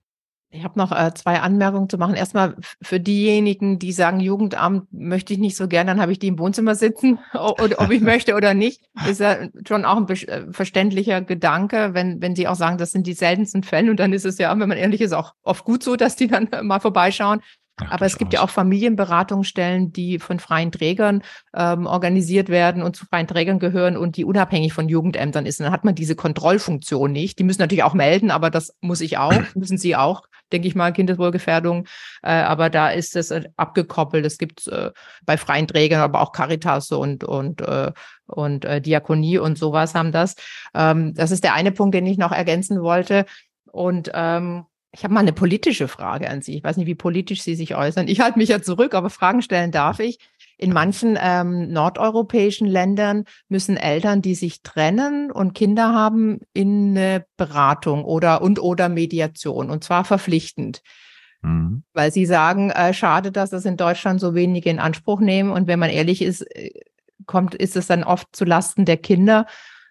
Ich 0.53 0.65
habe 0.65 0.79
noch 0.79 0.91
äh, 0.91 1.13
zwei 1.15 1.41
Anmerkungen 1.41 1.89
zu 1.89 1.97
machen. 1.97 2.15
Erstmal 2.15 2.57
für 2.83 2.99
diejenigen, 2.99 3.79
die 3.79 3.93
sagen, 3.93 4.19
Jugendamt 4.19 4.93
möchte 4.93 5.33
ich 5.33 5.39
nicht 5.39 5.57
so 5.57 5.69
gern, 5.69 5.87
dann 5.87 6.01
habe 6.01 6.11
ich 6.11 6.19
die 6.19 6.27
im 6.27 6.41
Wohnzimmer 6.41 6.75
sitzen, 6.75 7.21
ob, 7.35 7.61
ob 7.61 7.91
ich 7.91 8.01
möchte 8.01 8.35
oder 8.35 8.55
nicht, 8.55 8.83
ist 9.09 9.21
ja 9.21 9.37
schon 9.69 9.85
auch 9.85 9.99
ein 9.99 10.09
äh, 10.09 10.51
verständlicher 10.51 11.21
Gedanke, 11.21 11.91
wenn, 11.93 12.21
wenn 12.21 12.35
sie 12.35 12.49
auch 12.49 12.57
sagen, 12.57 12.79
das 12.79 12.91
sind 12.91 13.07
die 13.07 13.13
seltensten 13.13 13.63
Fälle. 13.63 13.91
Und 13.93 14.01
dann 14.01 14.13
ist 14.13 14.25
es 14.25 14.39
ja, 14.39 14.51
wenn 14.59 14.69
man 14.69 14.79
ehrlich 14.79 15.03
ist, 15.03 15.13
auch 15.13 15.35
oft 15.43 15.65
gut 15.65 15.85
so, 15.85 15.95
dass 15.95 16.17
die 16.17 16.27
dann 16.27 16.49
mal 16.63 16.81
vorbeischauen. 16.81 17.43
Ach, 17.87 17.93
Aber 17.93 18.07
es 18.07 18.19
gibt 18.19 18.33
ja 18.33 18.43
auch 18.43 18.51
Familienberatungsstellen, 18.51 19.93
die 19.93 20.19
von 20.19 20.39
freien 20.39 20.73
Trägern 20.73 21.23
ähm, 21.55 21.87
organisiert 21.87 22.49
werden 22.49 22.83
und 22.83 22.97
zu 22.97 23.07
freien 23.07 23.27
Trägern 23.27 23.59
gehören 23.59 23.97
und 23.97 24.17
die 24.17 24.25
unabhängig 24.25 24.73
von 24.73 24.89
Jugendämtern 24.89 25.47
ist. 25.47 25.61
Und 25.61 25.65
dann 25.65 25.73
hat 25.73 25.85
man 25.85 25.95
diese 25.95 26.17
Kontrollfunktion 26.17 27.13
nicht. 27.13 27.39
Die 27.39 27.45
müssen 27.45 27.61
natürlich 27.61 27.85
auch 27.85 27.95
melden, 27.95 28.31
aber 28.31 28.51
das 28.51 28.75
muss 28.81 29.01
ich 29.01 29.19
auch, 29.19 29.33
müssen 29.55 29.79
sie 29.79 29.97
auch, 29.97 30.23
denke 30.53 30.69
ich 30.69 30.75
mal, 30.75 30.93
Kindeswohlgefährdung. 30.93 31.87
Äh, 32.23 32.31
aber 32.31 32.71
da 32.71 32.91
ist 32.91 33.17
es 33.17 33.31
äh, 33.31 33.45
abgekoppelt. 33.57 34.25
Es 34.27 34.39
gibt 34.39 34.67
äh, 34.69 34.91
bei 35.25 35.37
freien 35.37 35.67
Trägern, 35.67 36.01
aber 36.01 36.21
auch 36.21 36.33
Caritas 36.33 36.93
und 36.93 37.25
und 37.25 37.61
äh, 37.61 37.93
und 38.27 38.65
äh, 38.65 38.81
Diakonie 38.81 39.39
und 39.39 39.59
sowas 39.59 39.95
haben 39.95 40.13
das. 40.13 40.37
Ähm, 40.75 41.15
das 41.15 41.31
ist 41.31 41.45
der 41.45 41.55
eine 41.55 41.73
Punkt, 41.73 41.95
den 41.95 42.07
ich 42.07 42.19
noch 42.19 42.33
ergänzen 42.33 42.81
wollte. 42.83 43.27
Und 43.73 44.11
ähm, 44.15 44.67
ich 44.93 45.05
habe 45.05 45.15
mal 45.15 45.21
eine 45.21 45.33
politische 45.33 45.87
Frage 45.87 46.29
an 46.29 46.43
Sie. 46.43 46.57
Ich 46.57 46.65
weiß 46.65 46.77
nicht, 46.77 46.87
wie 46.87 46.97
politisch 46.97 47.43
Sie 47.43 47.55
sich 47.55 47.77
äußern. 47.77 48.09
Ich 48.09 48.21
halte 48.21 48.39
mich 48.39 48.49
ja 48.49 48.61
zurück, 48.61 48.95
aber 48.95 49.11
Fragen 49.11 49.43
stellen 49.43 49.71
darf 49.71 50.01
ich. 50.01 50.19
In 50.59 50.73
manchen 50.73 51.17
ähm, 51.21 51.73
nordeuropäischen 51.73 52.67
Ländern 52.67 53.25
müssen 53.49 53.77
Eltern, 53.77 54.21
die 54.21 54.35
sich 54.35 54.63
trennen 54.63 55.31
und 55.31 55.55
Kinder 55.55 55.95
haben, 55.95 56.41
in 56.53 56.91
eine 56.91 57.25
Beratung 57.37 58.05
oder 58.05 58.43
und 58.43 58.61
oder 58.61 58.89
Mediation 58.89 59.71
und 59.71 59.85
zwar 59.85 60.05
verpflichtend. 60.05 60.83
Mhm. 61.41 61.85
Weil 61.95 62.13
sie 62.13 62.27
sagen, 62.27 62.71
äh, 62.71 62.93
schade, 62.93 63.33
dass 63.33 63.51
das 63.51 63.65
in 63.65 63.77
Deutschland 63.77 64.21
so 64.21 64.35
wenige 64.35 64.69
in 64.69 64.81
Anspruch 64.81 65.21
nehmen. 65.21 65.51
Und 65.51 65.67
wenn 65.67 65.79
man 65.79 65.91
ehrlich 65.91 66.21
ist, 66.21 66.43
äh, 66.55 66.73
kommt, 67.27 67.55
ist 67.55 67.77
es 67.77 67.87
dann 67.87 68.05
oft 68.05 68.29
zu 68.33 68.45
Lasten 68.45 68.85
der 68.85 68.97
Kinder. 68.97 69.47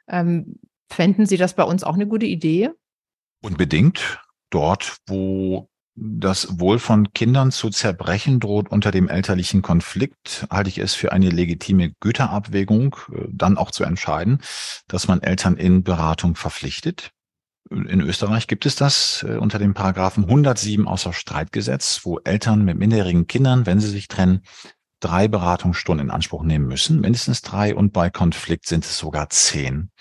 Ähm, 0.07 0.59
fänden 0.87 1.25
Sie 1.25 1.37
das 1.37 1.53
bei 1.55 1.63
uns 1.63 1.83
auch 1.83 1.95
eine 1.95 2.07
gute 2.07 2.25
Idee? 2.25 2.71
Unbedingt 3.41 4.19
dort, 4.49 4.97
wo 5.07 5.69
das 6.01 6.59
Wohl 6.59 6.79
von 6.79 7.11
Kindern 7.13 7.51
zu 7.51 7.69
zerbrechen 7.69 8.39
droht 8.39 8.69
unter 8.69 8.91
dem 8.91 9.09
elterlichen 9.09 9.61
Konflikt, 9.61 10.47
halte 10.49 10.69
ich 10.69 10.77
es 10.77 10.93
für 10.93 11.11
eine 11.11 11.29
legitime 11.29 11.93
Güterabwägung, 11.99 12.95
äh, 13.11 13.25
dann 13.29 13.57
auch 13.57 13.71
zu 13.71 13.83
entscheiden, 13.83 14.41
dass 14.87 15.07
man 15.07 15.21
Eltern 15.21 15.57
in 15.57 15.83
Beratung 15.83 16.35
verpflichtet. 16.35 17.11
In 17.69 18.01
Österreich 18.01 18.47
gibt 18.47 18.65
es 18.65 18.75
das 18.75 19.25
äh, 19.27 19.37
unter 19.37 19.59
dem 19.59 19.73
Paragraphen 19.73 20.23
107 20.23 20.87
außer 20.87 21.13
Streitgesetz, 21.13 22.01
wo 22.03 22.19
Eltern 22.19 22.63
mit 22.63 22.77
minderjährigen 22.77 23.27
Kindern, 23.27 23.65
wenn 23.65 23.79
sie 23.79 23.89
sich 23.89 24.07
trennen, 24.07 24.41
drei 25.01 25.27
Beratungsstunden 25.27 26.07
in 26.07 26.11
Anspruch 26.11 26.43
nehmen 26.43 26.67
müssen, 26.67 26.99
mindestens 26.99 27.41
drei 27.41 27.75
und 27.75 27.93
bei 27.93 28.09
Konflikt 28.09 28.67
sind 28.67 28.85
es 28.85 28.97
sogar 28.97 29.29
zehn. 29.29 29.91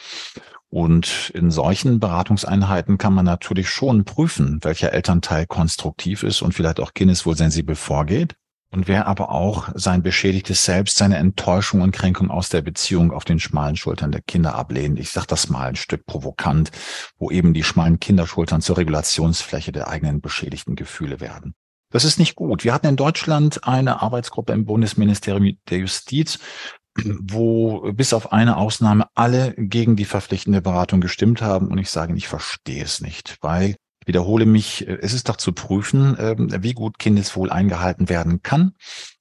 Und 0.70 1.30
in 1.34 1.50
solchen 1.50 1.98
Beratungseinheiten 1.98 2.98
kann 2.98 3.14
man 3.14 3.24
natürlich 3.24 3.70
schon 3.70 4.04
prüfen, 4.04 4.58
welcher 4.62 4.92
Elternteil 4.92 5.46
konstruktiv 5.46 6.22
ist 6.22 6.42
und 6.42 6.52
vielleicht 6.52 6.78
auch 6.80 6.92
kindeswohlsensibel 6.92 7.74
vorgeht. 7.74 8.34
Und 8.70 8.86
wer 8.86 9.06
aber 9.06 9.30
auch 9.30 9.70
sein 9.74 10.02
beschädigtes 10.02 10.66
Selbst, 10.66 10.98
seine 10.98 11.16
Enttäuschung 11.16 11.80
und 11.80 11.92
Kränkung 11.92 12.30
aus 12.30 12.50
der 12.50 12.60
Beziehung 12.60 13.12
auf 13.12 13.24
den 13.24 13.38
schmalen 13.38 13.76
Schultern 13.76 14.12
der 14.12 14.20
Kinder 14.20 14.56
ablehnt. 14.56 14.98
Ich 14.98 15.10
sage 15.10 15.26
das 15.26 15.48
mal 15.48 15.68
ein 15.68 15.76
Stück 15.76 16.04
provokant, 16.04 16.70
wo 17.16 17.30
eben 17.30 17.54
die 17.54 17.64
schmalen 17.64 17.98
Kinderschultern 17.98 18.60
zur 18.60 18.76
Regulationsfläche 18.76 19.72
der 19.72 19.88
eigenen 19.88 20.20
beschädigten 20.20 20.76
Gefühle 20.76 21.20
werden. 21.20 21.54
Das 21.90 22.04
ist 22.04 22.18
nicht 22.18 22.34
gut. 22.34 22.64
Wir 22.64 22.74
hatten 22.74 22.88
in 22.88 22.96
Deutschland 22.96 23.66
eine 23.66 24.02
Arbeitsgruppe 24.02 24.52
im 24.52 24.66
Bundesministerium 24.66 25.56
der 25.70 25.78
Justiz, 25.78 26.38
wo 27.20 27.92
bis 27.92 28.12
auf 28.12 28.32
eine 28.32 28.56
Ausnahme 28.56 29.06
alle 29.14 29.54
gegen 29.56 29.96
die 29.96 30.04
verpflichtende 30.04 30.62
Beratung 30.62 31.00
gestimmt 31.00 31.42
haben. 31.42 31.68
Und 31.68 31.78
ich 31.78 31.90
sage, 31.90 32.14
ich 32.14 32.28
verstehe 32.28 32.82
es 32.82 33.00
nicht, 33.00 33.38
weil 33.40 33.76
wiederhole 34.06 34.46
mich, 34.46 34.86
es 34.88 35.12
ist 35.12 35.28
doch 35.28 35.36
zu 35.36 35.52
prüfen, 35.52 36.16
ähm, 36.18 36.48
wie 36.62 36.72
gut 36.72 36.98
Kindeswohl 36.98 37.50
eingehalten 37.50 38.08
werden 38.08 38.42
kann. 38.42 38.72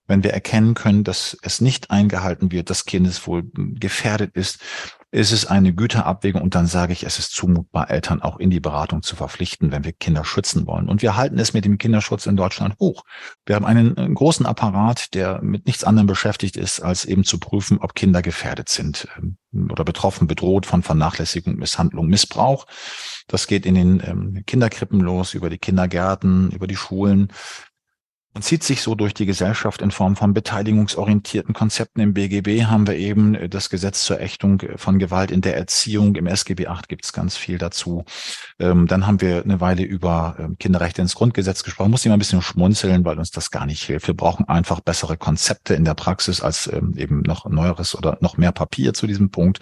Wenn 0.08 0.24
wir 0.24 0.34
erkennen 0.34 0.74
können, 0.74 1.04
dass 1.04 1.38
es 1.42 1.62
nicht 1.62 1.92
eingehalten 1.92 2.52
wird, 2.52 2.70
dass 2.70 2.86
Kindeswohl 2.86 3.44
gefährdet 3.54 4.36
ist, 4.36 4.60
ist 5.12 5.32
es 5.32 5.46
eine 5.46 5.74
Güterabwägung 5.74 6.42
und 6.42 6.54
dann 6.54 6.68
sage 6.68 6.92
ich, 6.92 7.04
es 7.04 7.18
ist 7.18 7.34
zumutbar, 7.34 7.90
Eltern 7.90 8.22
auch 8.22 8.40
in 8.40 8.50
die 8.50 8.60
Beratung 8.60 9.04
zu 9.04 9.16
verpflichten, 9.16 9.72
wenn 9.72 9.86
wir 9.86 9.94
Kinder 9.94 10.26
schützen 10.26 10.68
wollen. 10.68 10.90
Und 10.90 11.02
wir 11.02 11.16
halten 11.16 11.40
es 11.40 11.54
mit 11.54 11.64
dem 11.64 11.78
Kinderschutz 11.78 12.26
in 12.26 12.36
Deutschland 12.36 12.76
hoch. 12.80 13.04
Wir 13.46 13.56
haben 13.56 13.66
einen, 13.66 13.96
großen 14.16 14.46
Apparat, 14.46 15.14
der 15.14 15.42
mit 15.42 15.66
nichts 15.66 15.86
anderem 15.86 16.08
beschäftigt 16.08 16.58
ist, 16.58 16.82
als 16.82 17.06
eben 17.06 17.24
zu 17.24 17.40
prüfen, 17.40 17.78
ob 17.80 17.96
Kinder 17.96 18.22
gefährdet 18.22 18.68
sind 18.68 19.08
ähm, 19.18 19.38
oder 19.72 19.86
betroffen, 19.86 20.28
bedroht 20.28 20.66
von 20.66 20.84
Vernachlässigung, 20.84 21.56
Misshandlung, 21.56 22.08
Missbrauch. 22.08 22.66
Das 23.28 23.48
geht 23.48 23.66
in 23.66 23.76
den 23.76 24.04
ähm, 24.06 24.44
Kinderkrippen 24.46 25.00
los, 25.00 25.34
über 25.34 25.50
die 25.50 25.58
Kindergärten, 25.58 26.52
über 26.52 26.68
die 26.68 26.76
Schulen, 26.76 27.30
und 28.38 28.44
zieht 28.44 28.64
sich 28.64 28.84
so 28.84 28.94
durch 28.94 29.16
die 29.16 29.26
Gesellschaft 29.26 29.82
in 29.82 29.90
Form 29.90 30.16
von 30.16 30.32
beteiligungsorientierten 30.32 31.56
Konzepten. 31.56 32.02
Im 32.02 32.14
BGB 32.14 32.66
haben 32.66 32.86
wir 32.86 32.96
eben 32.96 33.34
äh, 33.34 33.50
das 33.50 33.72
Gesetz 33.72 34.06
zur 34.06 34.22
Ächtung 34.22 34.62
von 34.76 35.00
Gewalt 35.00 35.32
in 35.32 35.42
der 35.42 35.58
Erziehung. 35.58 36.16
Im 36.16 36.28
SGB 36.28 36.68
8 36.68 36.88
gibt 36.88 37.04
es 37.04 37.14
ganz 37.14 37.36
viel 37.36 37.58
dazu. 37.58 38.06
Ähm, 38.60 38.86
dann 38.86 39.08
haben 39.08 39.22
wir 39.22 39.42
eine 39.42 39.60
Weile 39.60 39.82
über 39.82 40.36
ähm, 40.38 40.56
Kinderrechte 40.60 41.02
ins 41.02 41.16
Grundgesetz 41.16 41.64
gesprochen. 41.64 41.90
Muss 41.90 42.06
ich 42.06 42.10
mal 42.10 42.16
ein 42.16 42.20
bisschen 42.20 42.44
schmunzeln, 42.44 43.04
weil 43.06 43.18
uns 43.18 43.32
das 43.32 43.50
gar 43.50 43.66
nicht 43.66 43.82
hilft. 43.82 44.06
Wir 44.06 44.16
brauchen 44.16 44.48
einfach 44.48 44.82
bessere 44.82 45.18
Konzepte 45.18 45.74
in 45.74 45.84
der 45.84 45.96
Praxis 45.96 46.40
als 46.40 46.72
ähm, 46.72 46.94
eben 46.96 47.22
noch 47.22 47.46
neueres 47.46 47.96
oder 47.96 48.20
noch 48.22 48.38
mehr 48.38 48.52
Papier 48.52 48.94
zu 48.94 49.08
diesem 49.08 49.32
Punkt. 49.32 49.62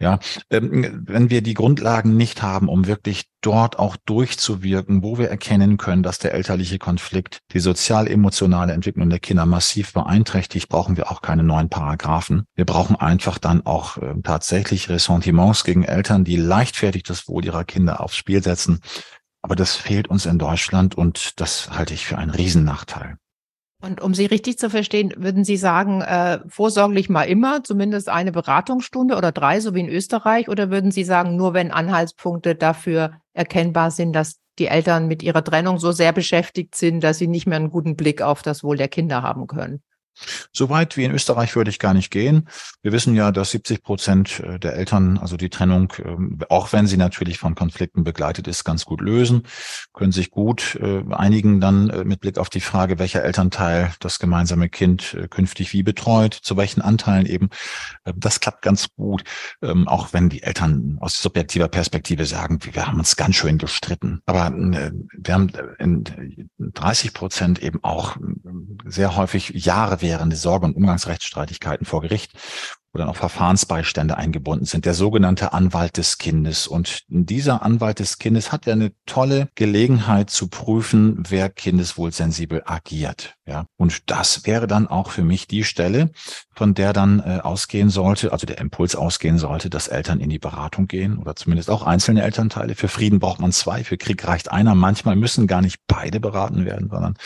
Ja, 0.00 0.20
ähm, 0.50 1.02
wenn 1.06 1.28
wir 1.28 1.42
die 1.42 1.54
Grundlagen 1.54 2.16
nicht 2.16 2.40
haben, 2.40 2.68
um 2.68 2.86
wirklich 2.86 3.24
dort 3.40 3.80
auch 3.80 3.96
durchzuwirken, 3.96 5.02
wo 5.02 5.18
wir 5.18 5.28
erkennen 5.28 5.76
können, 5.76 6.04
dass 6.04 6.20
der 6.20 6.34
elterliche 6.34 6.78
Konflikt 6.78 7.40
die 7.52 7.58
sozial-emotionale 7.58 8.72
Entwicklung 8.72 9.10
der 9.10 9.18
Kinder 9.18 9.44
massiv 9.44 9.92
beeinträchtigt, 9.92 10.68
brauchen 10.68 10.96
wir 10.96 11.10
auch 11.10 11.20
keine 11.20 11.42
neuen 11.42 11.68
Paragraphen. 11.68 12.44
Wir 12.54 12.64
brauchen 12.64 12.94
einfach 12.94 13.38
dann 13.38 13.66
auch 13.66 13.96
äh, 13.98 14.14
tatsächlich 14.22 14.88
Ressentiments 14.88 15.64
gegen 15.64 15.82
Eltern, 15.82 16.22
die 16.22 16.36
leichtfertig 16.36 17.02
das 17.02 17.26
Wohl 17.26 17.44
ihrer 17.44 17.64
Kinder 17.64 18.00
aufs 18.00 18.16
Spiel 18.16 18.40
setzen. 18.40 18.80
Aber 19.42 19.56
das 19.56 19.74
fehlt 19.74 20.08
uns 20.08 20.26
in 20.26 20.38
Deutschland 20.38 20.94
und 20.96 21.40
das 21.40 21.70
halte 21.70 21.94
ich 21.94 22.06
für 22.06 22.18
einen 22.18 22.30
Riesennachteil. 22.30 23.16
Und 23.80 24.00
um 24.00 24.12
Sie 24.12 24.26
richtig 24.26 24.58
zu 24.58 24.70
verstehen, 24.70 25.12
würden 25.16 25.44
Sie 25.44 25.56
sagen, 25.56 26.00
äh, 26.02 26.40
vorsorglich 26.48 27.08
mal 27.08 27.24
immer, 27.24 27.62
zumindest 27.62 28.08
eine 28.08 28.32
Beratungsstunde 28.32 29.16
oder 29.16 29.30
drei, 29.30 29.60
so 29.60 29.72
wie 29.74 29.80
in 29.80 29.88
Österreich? 29.88 30.48
Oder 30.48 30.70
würden 30.70 30.90
Sie 30.90 31.04
sagen, 31.04 31.36
nur 31.36 31.54
wenn 31.54 31.70
Anhaltspunkte 31.70 32.56
dafür 32.56 33.12
erkennbar 33.34 33.92
sind, 33.92 34.14
dass 34.14 34.40
die 34.58 34.66
Eltern 34.66 35.06
mit 35.06 35.22
ihrer 35.22 35.44
Trennung 35.44 35.78
so 35.78 35.92
sehr 35.92 36.12
beschäftigt 36.12 36.74
sind, 36.74 37.04
dass 37.04 37.18
sie 37.18 37.28
nicht 37.28 37.46
mehr 37.46 37.56
einen 37.56 37.70
guten 37.70 37.94
Blick 37.94 38.20
auf 38.20 38.42
das 38.42 38.64
Wohl 38.64 38.76
der 38.76 38.88
Kinder 38.88 39.22
haben 39.22 39.46
können? 39.46 39.82
So 40.52 40.68
weit 40.68 40.96
wie 40.96 41.04
in 41.04 41.12
Österreich 41.12 41.54
würde 41.56 41.70
ich 41.70 41.78
gar 41.78 41.94
nicht 41.94 42.10
gehen. 42.10 42.48
Wir 42.82 42.92
wissen 42.92 43.14
ja, 43.14 43.32
dass 43.32 43.50
70 43.50 43.82
Prozent 43.82 44.40
äh, 44.40 44.58
der 44.58 44.74
Eltern, 44.74 45.18
also 45.18 45.36
die 45.36 45.50
Trennung, 45.50 45.92
ähm, 46.04 46.38
auch 46.48 46.72
wenn 46.72 46.86
sie 46.86 46.96
natürlich 46.96 47.38
von 47.38 47.54
Konflikten 47.54 48.04
begleitet 48.04 48.48
ist, 48.48 48.64
ganz 48.64 48.84
gut 48.84 49.00
lösen, 49.00 49.42
können 49.92 50.12
sich 50.12 50.30
gut 50.30 50.78
äh, 50.80 51.02
einigen 51.10 51.60
dann 51.60 51.90
äh, 51.90 52.04
mit 52.04 52.20
Blick 52.20 52.38
auf 52.38 52.50
die 52.50 52.60
Frage, 52.60 52.98
welcher 52.98 53.24
Elternteil 53.24 53.92
das 54.00 54.18
gemeinsame 54.18 54.68
Kind 54.68 55.16
künftig 55.30 55.72
wie 55.72 55.82
betreut, 55.82 56.34
zu 56.34 56.56
welchen 56.56 56.82
Anteilen 56.82 57.26
eben. 57.26 57.48
Das 58.04 58.40
klappt 58.40 58.62
ganz 58.62 58.88
gut, 58.96 59.24
ähm, 59.62 59.88
auch 59.88 60.12
wenn 60.12 60.28
die 60.28 60.42
Eltern 60.42 60.98
aus 61.00 61.20
subjektiver 61.20 61.68
Perspektive 61.68 62.26
sagen, 62.26 62.58
wir 62.62 62.86
haben 62.86 62.98
uns 62.98 63.16
ganz 63.16 63.36
schön 63.36 63.58
gestritten. 63.58 64.20
Aber 64.26 64.50
wir 64.52 65.34
haben 65.34 65.50
in 65.78 66.04
30 66.58 67.12
Prozent 67.12 67.62
eben 67.62 67.82
auch 67.82 68.16
sehr 68.84 69.16
häufig 69.16 69.50
Jahre 69.50 70.00
währende 70.08 70.36
Sorge- 70.36 70.64
und 70.64 70.74
Umgangsrechtsstreitigkeiten 70.74 71.84
vor 71.84 72.00
Gericht, 72.00 72.32
wo 72.94 72.98
dann 72.98 73.10
auch 73.10 73.16
Verfahrensbeistände 73.16 74.16
eingebunden 74.16 74.64
sind, 74.64 74.86
der 74.86 74.94
sogenannte 74.94 75.52
Anwalt 75.52 75.98
des 75.98 76.16
Kindes. 76.16 76.66
Und 76.66 77.04
dieser 77.08 77.60
Anwalt 77.62 77.98
des 77.98 78.16
Kindes 78.16 78.50
hat 78.50 78.64
ja 78.64 78.72
eine 78.72 78.92
tolle 79.04 79.50
Gelegenheit 79.54 80.30
zu 80.30 80.48
prüfen, 80.48 81.22
wer 81.28 81.50
kindeswohlsensibel 81.50 82.62
agiert. 82.64 83.34
Ja, 83.46 83.66
und 83.76 84.10
das 84.10 84.46
wäre 84.46 84.66
dann 84.66 84.86
auch 84.86 85.10
für 85.10 85.22
mich 85.22 85.46
die 85.46 85.64
Stelle, 85.64 86.10
von 86.54 86.72
der 86.72 86.94
dann 86.94 87.20
äh, 87.20 87.40
ausgehen 87.42 87.90
sollte, 87.90 88.32
also 88.32 88.46
der 88.46 88.58
Impuls 88.58 88.96
ausgehen 88.96 89.36
sollte, 89.36 89.68
dass 89.68 89.88
Eltern 89.88 90.20
in 90.20 90.30
die 90.30 90.38
Beratung 90.38 90.86
gehen 90.86 91.18
oder 91.18 91.36
zumindest 91.36 91.68
auch 91.68 91.82
einzelne 91.82 92.22
Elternteile. 92.22 92.74
Für 92.74 92.88
Frieden 92.88 93.18
braucht 93.18 93.40
man 93.40 93.52
zwei, 93.52 93.84
für 93.84 93.98
Krieg 93.98 94.26
reicht 94.26 94.50
einer. 94.50 94.74
Manchmal 94.74 95.16
müssen 95.16 95.46
gar 95.46 95.60
nicht 95.60 95.80
beide 95.86 96.20
beraten 96.20 96.64
werden, 96.64 96.88
sondern 96.88 97.16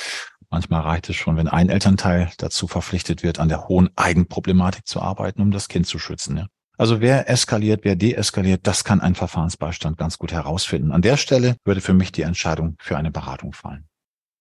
Manchmal 0.53 0.83
reicht 0.83 1.09
es 1.09 1.17
schon, 1.17 1.39
wenn 1.39 1.49
ein 1.49 1.71
Elternteil 1.71 2.31
dazu 2.37 2.69
verpflichtet 2.69 3.23
wird, 3.23 3.41
an 3.41 3.49
der 3.49 3.69
hohen 3.69 3.89
Eigenproblematik 3.97 4.87
zu 4.87 5.01
arbeiten, 5.01 5.41
um 5.41 5.51
das 5.51 5.69
Kind 5.69 5.87
zu 5.87 5.99
schützen. 5.99 6.37
Ja. 6.37 6.47
Also 6.77 7.01
wer 7.01 7.31
eskaliert, 7.31 7.85
wer 7.85 7.97
deeskaliert, 7.97 8.67
das 8.67 8.85
kann 8.85 9.01
ein 9.01 9.15
Verfahrensbeistand 9.15 9.97
ganz 9.97 10.19
gut 10.19 10.31
herausfinden. 10.31 10.93
An 10.93 11.01
der 11.01 11.17
Stelle 11.17 11.57
würde 11.65 11.81
für 11.81 11.95
mich 11.95 12.13
die 12.13 12.21
Entscheidung 12.21 12.77
für 12.79 12.99
eine 12.99 13.11
Beratung 13.11 13.55
fallen. 13.55 13.87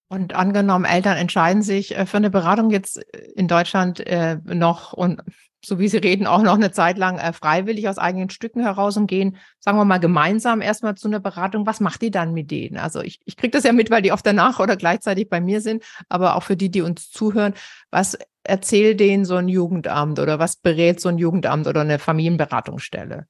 Und 0.09 0.33
angenommen, 0.33 0.83
Eltern 0.83 1.15
entscheiden 1.15 1.61
sich 1.61 1.97
äh, 1.97 2.05
für 2.05 2.17
eine 2.17 2.29
Beratung 2.29 2.71
jetzt 2.71 2.97
in 3.35 3.47
Deutschland 3.47 4.01
äh, 4.01 4.35
noch 4.43 4.91
und 4.91 5.21
so 5.63 5.79
wie 5.79 5.87
Sie 5.87 5.97
reden, 5.97 6.27
auch 6.27 6.41
noch 6.41 6.55
eine 6.55 6.71
Zeit 6.71 6.97
lang 6.97 7.17
äh, 7.17 7.33
freiwillig 7.33 7.87
aus 7.87 7.97
eigenen 7.97 8.29
Stücken 8.29 8.61
heraus 8.61 8.97
und 8.97 9.07
gehen, 9.07 9.37
sagen 9.59 9.77
wir 9.77 9.85
mal, 9.85 9.99
gemeinsam 9.99 10.61
erstmal 10.61 10.95
zu 10.95 11.07
einer 11.07 11.19
Beratung. 11.19 11.65
Was 11.65 11.79
macht 11.79 12.03
ihr 12.03 12.11
dann 12.11 12.33
mit 12.33 12.51
denen? 12.51 12.77
Also 12.77 13.01
ich, 13.01 13.19
ich 13.25 13.37
kriege 13.37 13.51
das 13.51 13.63
ja 13.63 13.73
mit, 13.73 13.91
weil 13.91 14.01
die 14.01 14.11
oft 14.11 14.25
danach 14.25 14.59
oder 14.59 14.75
gleichzeitig 14.75 15.29
bei 15.29 15.41
mir 15.41 15.61
sind, 15.61 15.83
aber 16.09 16.35
auch 16.35 16.43
für 16.43 16.57
die, 16.57 16.69
die 16.69 16.81
uns 16.81 17.11
zuhören, 17.11 17.53
was 17.91 18.17
erzählt 18.43 18.99
denen 18.99 19.25
so 19.25 19.35
ein 19.35 19.47
Jugendamt 19.47 20.19
oder 20.19 20.39
was 20.39 20.55
berät 20.55 20.99
so 20.99 21.09
ein 21.09 21.17
Jugendamt 21.17 21.67
oder 21.67 21.81
eine 21.81 21.99
Familienberatungsstelle? 21.99 23.27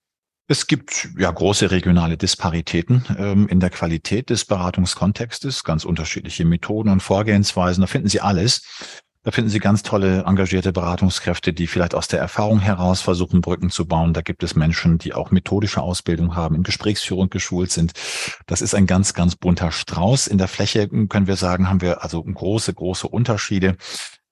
Es 0.47 0.67
gibt 0.67 1.09
ja 1.17 1.31
große 1.31 1.71
regionale 1.71 2.17
Disparitäten 2.17 3.05
ähm, 3.17 3.47
in 3.47 3.61
der 3.61 3.69
Qualität 3.69 4.29
des 4.29 4.43
Beratungskontextes, 4.43 5.63
ganz 5.63 5.85
unterschiedliche 5.85 6.43
Methoden 6.43 6.89
und 6.89 7.01
Vorgehensweisen. 7.01 7.81
Da 7.81 7.88
finden 7.88 8.09
Sie 8.09 8.19
alles. 8.19 8.61
Da 9.24 9.30
finden 9.30 9.51
Sie 9.51 9.60
ganz 9.60 9.84
tolle, 9.84 10.24
engagierte 10.25 10.74
Beratungskräfte, 10.74 11.54
die 11.54 11.68
vielleicht 11.68 11.94
aus 11.94 12.08
der 12.08 12.20
Erfahrung 12.20 12.60
heraus 12.60 13.01
versuchen, 13.01 13.42
Brücken 13.42 13.70
zu 13.70 13.86
bauen. 13.86 14.13
Da 14.13 14.22
gibt 14.22 14.42
es 14.42 14.56
Menschen, 14.56 14.98
die 14.98 15.13
auch 15.13 15.30
methodische 15.30 15.80
Ausbildung 15.82 16.36
haben, 16.36 16.56
in 16.56 16.63
Gesprächsführung 16.63 17.30
geschult 17.30 17.72
sind. 17.72 17.92
Das 18.48 18.63
ist 18.63 18.74
ein 18.74 18.88
ganz, 18.88 19.13
ganz 19.13 19.36
bunter 19.36 19.72
Strauß. 19.72 20.25
In 20.25 20.40
der 20.40 20.48
Fläche 20.48 20.88
können 21.08 21.28
wir 21.28 21.36
sagen, 21.36 21.70
haben 21.70 21.82
wir 21.82 22.01
also 22.04 22.24
große, 22.24 22.74
große 22.74 23.08
Unterschiede. 23.08 23.78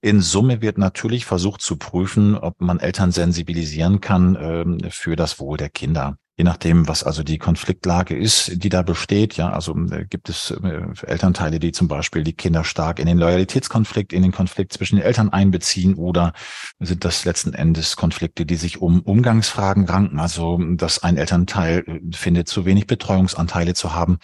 In 0.02 0.22
Summe 0.22 0.64
wird 0.64 0.80
natürlich 0.80 1.26
versucht 1.26 1.62
zu 1.62 1.78
prüfen, 1.78 2.36
ob 2.36 2.60
man 2.60 2.80
Eltern 2.80 3.12
sensibilisieren 3.12 4.02
kann 4.02 4.36
äh, 4.36 4.90
für 4.90 5.16
das 5.16 5.40
Wohl 5.40 5.58
der 5.58 5.70
Kinder 5.70 6.18
je 6.40 6.46
nachdem, 6.46 6.88
was 6.88 7.04
also 7.04 7.22
die 7.22 7.38
Konfliktlage 7.38 8.16
ist, 8.16 8.64
die 8.64 8.70
da 8.70 8.82
besteht. 8.82 9.36
Ja, 9.36 9.50
also 9.50 9.76
äh, 9.92 10.06
gibt 10.06 10.30
es 10.30 10.52
äh, 10.52 10.84
Elternteile, 11.06 11.60
die 11.60 11.74
zum 11.74 11.90
Beispiel 11.90 12.24
die 12.24 12.32
Kinder 12.32 12.64
stark 12.64 13.00
in 13.00 13.08
den 13.08 13.18
Loyalitätskonflikt, 13.18 14.14
in 14.14 14.22
den 14.22 14.32
Konflikt 14.32 14.72
zwischen 14.72 14.96
den 14.96 15.04
Eltern 15.04 15.34
einbeziehen 15.34 15.96
oder 15.96 16.32
sind 16.80 17.04
das 17.04 17.26
letzten 17.26 17.54
Endes 17.54 17.98
Konflikte, 17.98 18.46
die 18.46 18.56
sich 18.56 18.82
um 18.82 19.02
Umgangsfragen 19.02 19.84
ranken. 19.84 20.22
Also, 20.22 20.58
dass 20.76 21.04
ein 21.04 21.18
Elternteil 21.18 21.84
äh, 21.86 22.16
findet, 22.16 22.48
zu 22.48 22.64
wenig 22.64 22.88
Betreuungsanteile 22.88 23.74
zu 23.74 23.94
haben. 23.94 24.20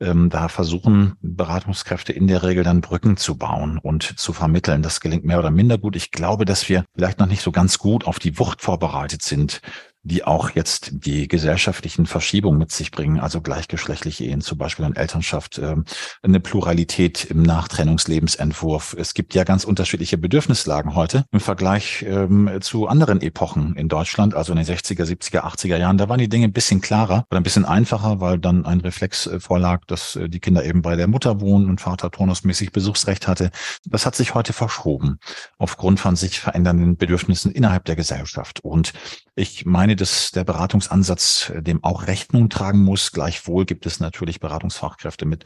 Ähm, 0.00 0.30
da 0.30 0.48
versuchen 0.48 1.16
Beratungskräfte 1.20 2.14
in 2.14 2.26
der 2.26 2.42
Regel 2.42 2.64
dann 2.64 2.80
Brücken 2.80 3.18
zu 3.18 3.36
bauen 3.36 3.76
und 3.76 4.18
zu 4.18 4.32
vermitteln. 4.32 4.80
Das 4.80 5.00
gelingt 5.00 5.26
mehr 5.26 5.38
oder 5.38 5.50
minder 5.50 5.76
gut. 5.76 5.94
Ich 5.94 6.10
glaube, 6.10 6.46
dass 6.46 6.70
wir 6.70 6.86
vielleicht 6.94 7.18
noch 7.18 7.26
nicht 7.26 7.42
so 7.42 7.52
ganz 7.52 7.76
gut 7.76 8.06
auf 8.06 8.18
die 8.18 8.38
Wucht 8.38 8.62
vorbereitet 8.62 9.20
sind 9.20 9.60
die 10.02 10.24
auch 10.24 10.50
jetzt 10.50 10.90
die 11.04 11.28
gesellschaftlichen 11.28 12.06
Verschiebungen 12.06 12.58
mit 12.58 12.72
sich 12.72 12.90
bringen, 12.90 13.20
also 13.20 13.40
gleichgeschlechtliche 13.40 14.24
Ehen, 14.24 14.40
zum 14.40 14.56
Beispiel 14.56 14.86
in 14.86 14.96
Elternschaft, 14.96 15.58
ähm, 15.58 15.84
eine 16.22 16.40
Pluralität 16.40 17.26
im 17.26 17.42
Nachtrennungslebensentwurf. 17.42 18.96
Es 18.98 19.12
gibt 19.12 19.34
ja 19.34 19.44
ganz 19.44 19.64
unterschiedliche 19.64 20.16
Bedürfnislagen 20.16 20.94
heute 20.94 21.24
im 21.32 21.40
Vergleich 21.40 22.02
ähm, 22.08 22.50
zu 22.60 22.88
anderen 22.88 23.20
Epochen 23.20 23.76
in 23.76 23.88
Deutschland, 23.88 24.34
also 24.34 24.52
in 24.52 24.56
den 24.56 24.66
60er, 24.66 25.04
70er, 25.04 25.40
80er 25.40 25.76
Jahren. 25.76 25.98
Da 25.98 26.08
waren 26.08 26.18
die 26.18 26.28
Dinge 26.28 26.46
ein 26.46 26.52
bisschen 26.52 26.80
klarer 26.80 27.26
oder 27.30 27.40
ein 27.40 27.44
bisschen 27.44 27.66
einfacher, 27.66 28.20
weil 28.20 28.38
dann 28.38 28.64
ein 28.64 28.80
Reflex 28.80 29.26
äh, 29.26 29.38
vorlag, 29.38 29.84
dass 29.86 30.16
äh, 30.16 30.30
die 30.30 30.40
Kinder 30.40 30.64
eben 30.64 30.80
bei 30.80 30.96
der 30.96 31.08
Mutter 31.08 31.40
wohnen 31.40 31.68
und 31.68 31.80
Vater 31.80 32.10
turnusmäßig 32.10 32.72
Besuchsrecht 32.72 33.28
hatte. 33.28 33.50
Das 33.84 34.06
hat 34.06 34.14
sich 34.14 34.34
heute 34.34 34.54
verschoben 34.54 35.18
aufgrund 35.58 36.00
von 36.00 36.16
sich 36.16 36.40
verändernden 36.40 36.96
Bedürfnissen 36.96 37.52
innerhalb 37.52 37.84
der 37.84 37.96
Gesellschaft. 37.96 38.60
Und 38.60 38.92
ich 39.34 39.64
meine, 39.64 39.89
dass 39.96 40.30
der 40.30 40.44
Beratungsansatz 40.44 41.50
äh, 41.54 41.62
dem 41.62 41.82
auch 41.84 42.06
Rechnung 42.06 42.48
tragen 42.48 42.82
muss. 42.82 43.12
Gleichwohl 43.12 43.64
gibt 43.64 43.86
es 43.86 44.00
natürlich 44.00 44.40
Beratungsfachkräfte 44.40 45.26
mit 45.26 45.44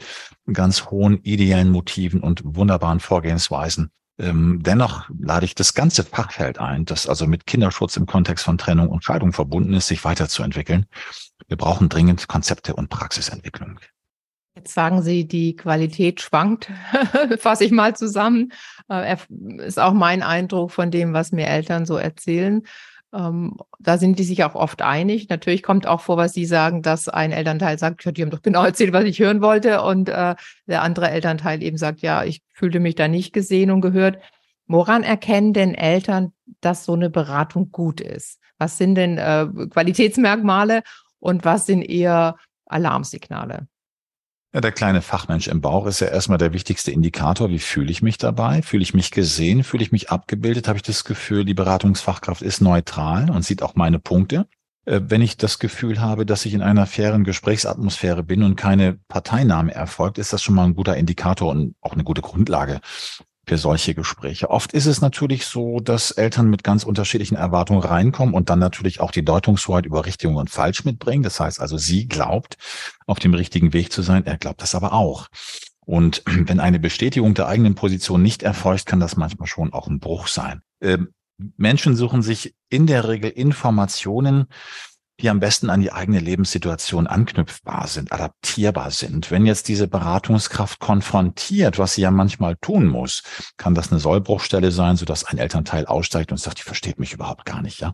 ganz 0.51 0.85
hohen 0.85 1.21
ideellen 1.23 1.71
Motiven 1.71 2.21
und 2.21 2.41
wunderbaren 2.43 2.99
Vorgehensweisen. 2.99 3.91
Ähm, 4.17 4.61
dennoch 4.63 5.09
lade 5.19 5.45
ich 5.45 5.55
das 5.55 5.73
ganze 5.73 6.03
Fachfeld 6.03 6.57
ein, 6.57 6.85
das 6.85 7.07
also 7.07 7.27
mit 7.27 7.45
Kinderschutz 7.45 7.97
im 7.97 8.05
Kontext 8.05 8.45
von 8.45 8.57
Trennung 8.57 8.87
und 8.87 9.03
Scheidung 9.03 9.33
verbunden 9.33 9.73
ist, 9.73 9.87
sich 9.87 10.05
weiterzuentwickeln. 10.05 10.85
Wir 11.47 11.57
brauchen 11.57 11.89
dringend 11.89 12.27
Konzepte 12.27 12.75
und 12.75 12.89
Praxisentwicklung. 12.89 13.79
Jetzt 14.55 14.73
sagen 14.73 15.01
Sie, 15.01 15.27
die 15.27 15.57
Qualität 15.57 16.21
schwankt, 16.21 16.71
fasse 17.39 17.65
ich 17.65 17.71
mal 17.71 17.93
zusammen. 17.93 18.53
Äh, 18.87 19.17
ist 19.57 19.79
auch 19.79 19.91
mein 19.91 20.23
Eindruck 20.23 20.71
von 20.71 20.91
dem, 20.91 21.11
was 21.11 21.33
mir 21.33 21.47
Eltern 21.47 21.85
so 21.85 21.97
erzählen. 21.97 22.63
Ähm, 23.15 23.57
da 23.79 23.97
sind 23.97 24.19
die 24.19 24.23
sich 24.23 24.43
auch 24.43 24.55
oft 24.55 24.81
einig. 24.81 25.29
Natürlich 25.29 25.63
kommt 25.63 25.87
auch 25.87 26.01
vor, 26.01 26.17
was 26.17 26.33
Sie 26.33 26.45
sagen, 26.45 26.81
dass 26.81 27.07
ein 27.07 27.31
Elternteil 27.31 27.79
sagt, 27.79 28.03
ja, 28.03 28.11
die 28.11 28.21
haben 28.21 28.29
doch 28.29 28.41
genau 28.41 28.63
erzählt, 28.65 28.93
was 28.93 29.05
ich 29.05 29.19
hören 29.19 29.41
wollte. 29.41 29.81
Und 29.81 30.09
äh, 30.09 30.35
der 30.67 30.81
andere 30.81 31.09
Elternteil 31.09 31.63
eben 31.63 31.77
sagt, 31.77 32.01
ja, 32.01 32.23
ich 32.23 32.41
fühlte 32.53 32.79
mich 32.79 32.95
da 32.95 33.07
nicht 33.07 33.31
gesehen 33.33 33.71
und 33.71 33.81
gehört. 33.81 34.17
Woran 34.67 35.03
erkennen 35.03 35.53
denn 35.53 35.75
Eltern, 35.75 36.33
dass 36.59 36.85
so 36.85 36.93
eine 36.93 37.09
Beratung 37.09 37.71
gut 37.71 38.01
ist? 38.01 38.39
Was 38.57 38.77
sind 38.77 38.95
denn 38.95 39.17
äh, 39.17 39.47
Qualitätsmerkmale 39.69 40.81
und 41.19 41.45
was 41.45 41.65
sind 41.65 41.83
eher 41.83 42.35
Alarmsignale? 42.65 43.67
Ja, 44.55 44.61
der 44.61 44.71
kleine 44.71 45.01
Fachmensch 45.01 45.49
im 45.49 45.59
Bauch 45.59 45.85
ist 45.85 45.99
ja 45.99 46.07
erstmal 46.07 46.37
der 46.37 46.53
wichtigste 46.53 46.89
Indikator. 46.89 47.49
Wie 47.49 47.59
fühle 47.59 47.91
ich 47.91 48.01
mich 48.01 48.17
dabei? 48.17 48.61
Fühle 48.61 48.83
ich 48.83 48.93
mich 48.93 49.11
gesehen? 49.11 49.65
Fühle 49.65 49.83
ich 49.83 49.91
mich 49.91 50.11
abgebildet? 50.11 50.69
Habe 50.69 50.77
ich 50.77 50.83
das 50.83 51.03
Gefühl, 51.03 51.43
die 51.43 51.53
Beratungsfachkraft 51.53 52.41
ist 52.41 52.61
neutral 52.61 53.29
und 53.29 53.43
sieht 53.43 53.61
auch 53.61 53.75
meine 53.75 53.99
Punkte? 53.99 54.47
Äh, 54.85 55.01
wenn 55.07 55.21
ich 55.21 55.35
das 55.35 55.59
Gefühl 55.59 55.99
habe, 55.99 56.25
dass 56.25 56.45
ich 56.45 56.53
in 56.53 56.61
einer 56.61 56.85
fairen 56.85 57.25
Gesprächsatmosphäre 57.25 58.23
bin 58.23 58.43
und 58.43 58.55
keine 58.55 58.97
Parteinahme 59.09 59.75
erfolgt, 59.75 60.19
ist 60.19 60.31
das 60.31 60.41
schon 60.41 60.55
mal 60.55 60.63
ein 60.63 60.75
guter 60.75 60.95
Indikator 60.95 61.51
und 61.51 61.75
auch 61.81 61.91
eine 61.91 62.05
gute 62.05 62.21
Grundlage 62.21 62.79
für 63.47 63.57
solche 63.57 63.93
Gespräche. 63.93 64.49
Oft 64.49 64.73
ist 64.73 64.85
es 64.85 65.01
natürlich 65.01 65.45
so, 65.45 65.79
dass 65.79 66.11
Eltern 66.11 66.49
mit 66.49 66.63
ganz 66.63 66.83
unterschiedlichen 66.83 67.35
Erwartungen 67.35 67.81
reinkommen 67.81 68.33
und 68.33 68.49
dann 68.49 68.59
natürlich 68.59 68.99
auch 68.99 69.11
die 69.11 69.23
Deutungshoheit 69.23 69.85
über 69.85 70.05
richtig 70.05 70.29
und 70.29 70.49
falsch 70.49 70.85
mitbringen. 70.85 71.23
Das 71.23 71.39
heißt 71.39 71.59
also, 71.59 71.77
sie 71.77 72.07
glaubt, 72.07 72.57
auf 73.05 73.19
dem 73.19 73.33
richtigen 73.33 73.73
Weg 73.73 73.91
zu 73.91 74.01
sein, 74.01 74.25
er 74.25 74.37
glaubt 74.37 74.61
das 74.61 74.75
aber 74.75 74.93
auch. 74.93 75.27
Und 75.85 76.23
wenn 76.25 76.59
eine 76.59 76.79
Bestätigung 76.79 77.33
der 77.33 77.47
eigenen 77.47 77.75
Position 77.75 78.21
nicht 78.21 78.43
erfolgt, 78.43 78.85
kann 78.85 78.99
das 78.99 79.17
manchmal 79.17 79.47
schon 79.47 79.73
auch 79.73 79.87
ein 79.87 79.99
Bruch 79.99 80.27
sein. 80.27 80.61
Ähm, 80.81 81.09
Menschen 81.57 81.95
suchen 81.95 82.21
sich 82.21 82.55
in 82.69 82.87
der 82.87 83.07
Regel 83.07 83.29
Informationen, 83.29 84.45
die 85.19 85.29
am 85.29 85.39
besten 85.39 85.69
an 85.69 85.81
die 85.81 85.91
eigene 85.91 86.19
Lebenssituation 86.19 87.07
anknüpfbar 87.07 87.87
sind, 87.87 88.11
adaptierbar 88.11 88.91
sind. 88.91 89.31
Wenn 89.31 89.45
jetzt 89.45 89.67
diese 89.67 89.87
Beratungskraft 89.87 90.79
konfrontiert, 90.79 91.79
was 91.79 91.93
sie 91.93 92.01
ja 92.01 92.11
manchmal 92.11 92.57
tun 92.57 92.87
muss, 92.87 93.23
kann 93.57 93.75
das 93.75 93.91
eine 93.91 93.99
Sollbruchstelle 93.99 94.71
sein, 94.71 94.97
sodass 94.97 95.23
ein 95.23 95.37
Elternteil 95.37 95.85
aussteigt 95.85 96.31
und 96.31 96.37
sagt, 96.37 96.59
die 96.59 96.63
versteht 96.63 96.99
mich 96.99 97.13
überhaupt 97.13 97.45
gar 97.45 97.61
nicht, 97.61 97.79
ja. 97.79 97.93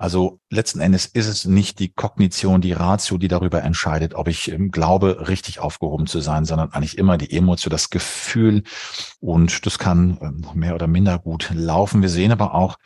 Also 0.00 0.38
letzten 0.48 0.78
Endes 0.78 1.06
ist 1.06 1.26
es 1.26 1.44
nicht 1.44 1.80
die 1.80 1.92
Kognition, 1.92 2.60
die 2.60 2.72
Ratio, 2.72 3.18
die 3.18 3.26
darüber 3.26 3.64
entscheidet, 3.64 4.14
ob 4.14 4.28
ich 4.28 4.48
ähm, 4.48 4.70
glaube, 4.70 5.26
richtig 5.28 5.58
aufgehoben 5.58 6.06
zu 6.06 6.20
sein, 6.20 6.44
sondern 6.44 6.72
eigentlich 6.72 6.98
immer 6.98 7.18
die 7.18 7.36
Emotion, 7.36 7.72
das 7.72 7.90
Gefühl. 7.90 8.62
Und 9.18 9.66
das 9.66 9.80
kann 9.80 10.16
ähm, 10.22 10.46
mehr 10.54 10.76
oder 10.76 10.86
minder 10.86 11.18
gut 11.18 11.50
laufen. 11.52 12.00
Wir 12.00 12.10
sehen 12.10 12.30
aber 12.30 12.54
auch, 12.54 12.76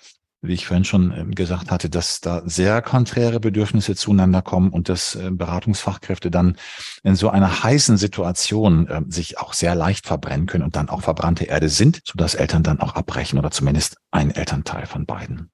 wie 0.43 0.55
ich 0.55 0.67
vorhin 0.67 0.85
schon 0.85 1.13
ähm, 1.17 1.35
gesagt 1.35 1.71
hatte, 1.71 1.89
dass 1.89 2.21
da 2.21 2.43
sehr 2.45 2.83
konträre 2.83 3.39
Bedürfnisse 3.39 3.95
zueinander 3.95 4.43
kommen 4.43 4.71
und 4.71 4.89
dass 4.89 5.15
äh, 5.15 5.31
Beratungsfachkräfte 5.31 6.31
dann 6.31 6.57
in 7.05 7.15
so 7.15 7.31
einer 7.31 7.63
heißen 7.63 7.97
Situation 7.97 8.89
äh, 8.89 9.03
sich 9.09 9.39
auch 9.39 9.53
sehr 9.53 9.77
leicht 9.77 10.07
verbrennen 10.07 10.47
können 10.47 10.65
und 10.65 10.75
dann 10.75 10.89
auch 10.89 11.03
verbrannte 11.03 11.45
Erde 11.45 11.69
sind, 11.69 12.01
sodass 12.05 12.35
Eltern 12.35 12.65
dann 12.65 12.81
auch 12.81 12.97
abbrechen 12.97 13.39
oder 13.39 13.53
zumindest 13.53 13.99
ein 14.11 14.33
Elternteil 14.33 14.87
von 14.87 15.07
beiden. 15.07 15.52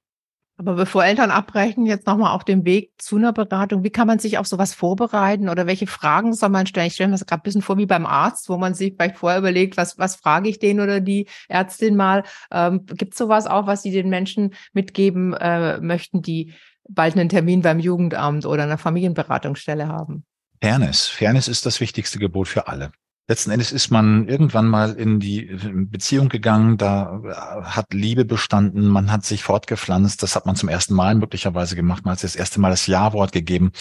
Aber 0.59 0.75
bevor 0.75 1.05
Eltern 1.05 1.31
abbrechen, 1.31 1.87
jetzt 1.87 2.09
nochmal 2.09 2.35
auf 2.35 2.43
dem 2.43 2.65
Weg 2.65 2.91
zu 2.99 3.15
einer 3.15 3.33
Beratung, 3.33 3.85
wie 3.85 3.91
kann 3.91 4.09
man 4.09 4.19
sich 4.19 4.39
auf 4.39 4.49
sowas 4.49 4.75
vorbereiten 4.75 5.49
oder 5.49 5.69
welche 5.69 5.87
Fragen 5.87 6.33
soll 6.33 6.49
man 6.49 6.67
stellen? 6.67 6.89
Ich 6.89 6.95
stelle 6.95 7.09
mir 7.09 7.15
das 7.15 7.27
gerade 7.27 7.43
ein 7.43 7.45
bisschen 7.45 7.63
vor 7.63 7.79
wie 7.79 7.87
beim 7.87 8.07
Arzt, 8.07 8.49
wo 8.49 8.57
man 8.57 8.75
sich 8.75 8.95
vielleicht 8.95 9.19
vorher 9.19 9.39
überlegt, 9.39 9.77
was, 9.77 9.99
was 9.99 10.17
frage 10.17 10.49
ich 10.49 10.59
den 10.59 10.81
oder 10.81 10.99
die 10.99 11.29
Ärztin 11.49 11.95
mal. 11.95 12.25
Ähm, 12.51 12.87
Gibt 12.87 13.13
es 13.13 13.19
sowas 13.19 13.47
auch, 13.47 13.69
was 13.69 13.85
Sie 13.85 13.93
den 13.93 14.09
Menschen 14.09 14.53
mitgeben 14.73 15.33
äh, 15.35 15.81
möchten, 15.81 16.23
die 16.23 16.53
bald 16.89 17.15
einen 17.15 17.29
Termin 17.29 17.63
beim 17.63 17.79
Jugendamt 17.79 18.45
oder 18.45 18.65
einer 18.65 18.79
Familienberatungsstelle 18.79 19.87
haben? 19.87 20.25
Fairness. 20.61 21.07
Fairness 21.07 21.47
ist 21.47 21.67
das 21.67 21.81
wichtigste 21.81 22.19
Gebot 22.19 22.49
für 22.49 22.67
alle. 22.67 22.91
Letzten 23.31 23.51
Endes 23.51 23.73
ist 23.73 23.91
man 23.91 24.27
irgendwann 24.27 24.67
mal 24.67 24.95
in 24.95 25.21
die 25.21 25.55
Beziehung 25.91 26.31
gegangen, 26.31 26.79
da 26.79 27.21
äh, 27.23 27.63
hat 27.63 27.93
Liebe 27.93 28.25
bestanden, 28.25 28.89
man 28.89 29.13
hat 29.13 29.27
sich 29.27 29.43
fortgepflanzt, 29.43 30.23
das 30.23 30.35
hat 30.35 30.47
man 30.47 30.57
zum 30.57 30.71
ersten 30.71 30.95
Mal 30.95 31.15
möglicherweise 31.15 31.77
gemacht, 31.77 32.07
man 32.07 32.13
hat 32.13 32.25
das 32.25 32.37
erste 32.37 32.59
Mal 32.59 32.71
das 32.71 32.87
Ja-Wort 32.87 33.33
gegeben. 33.33 33.73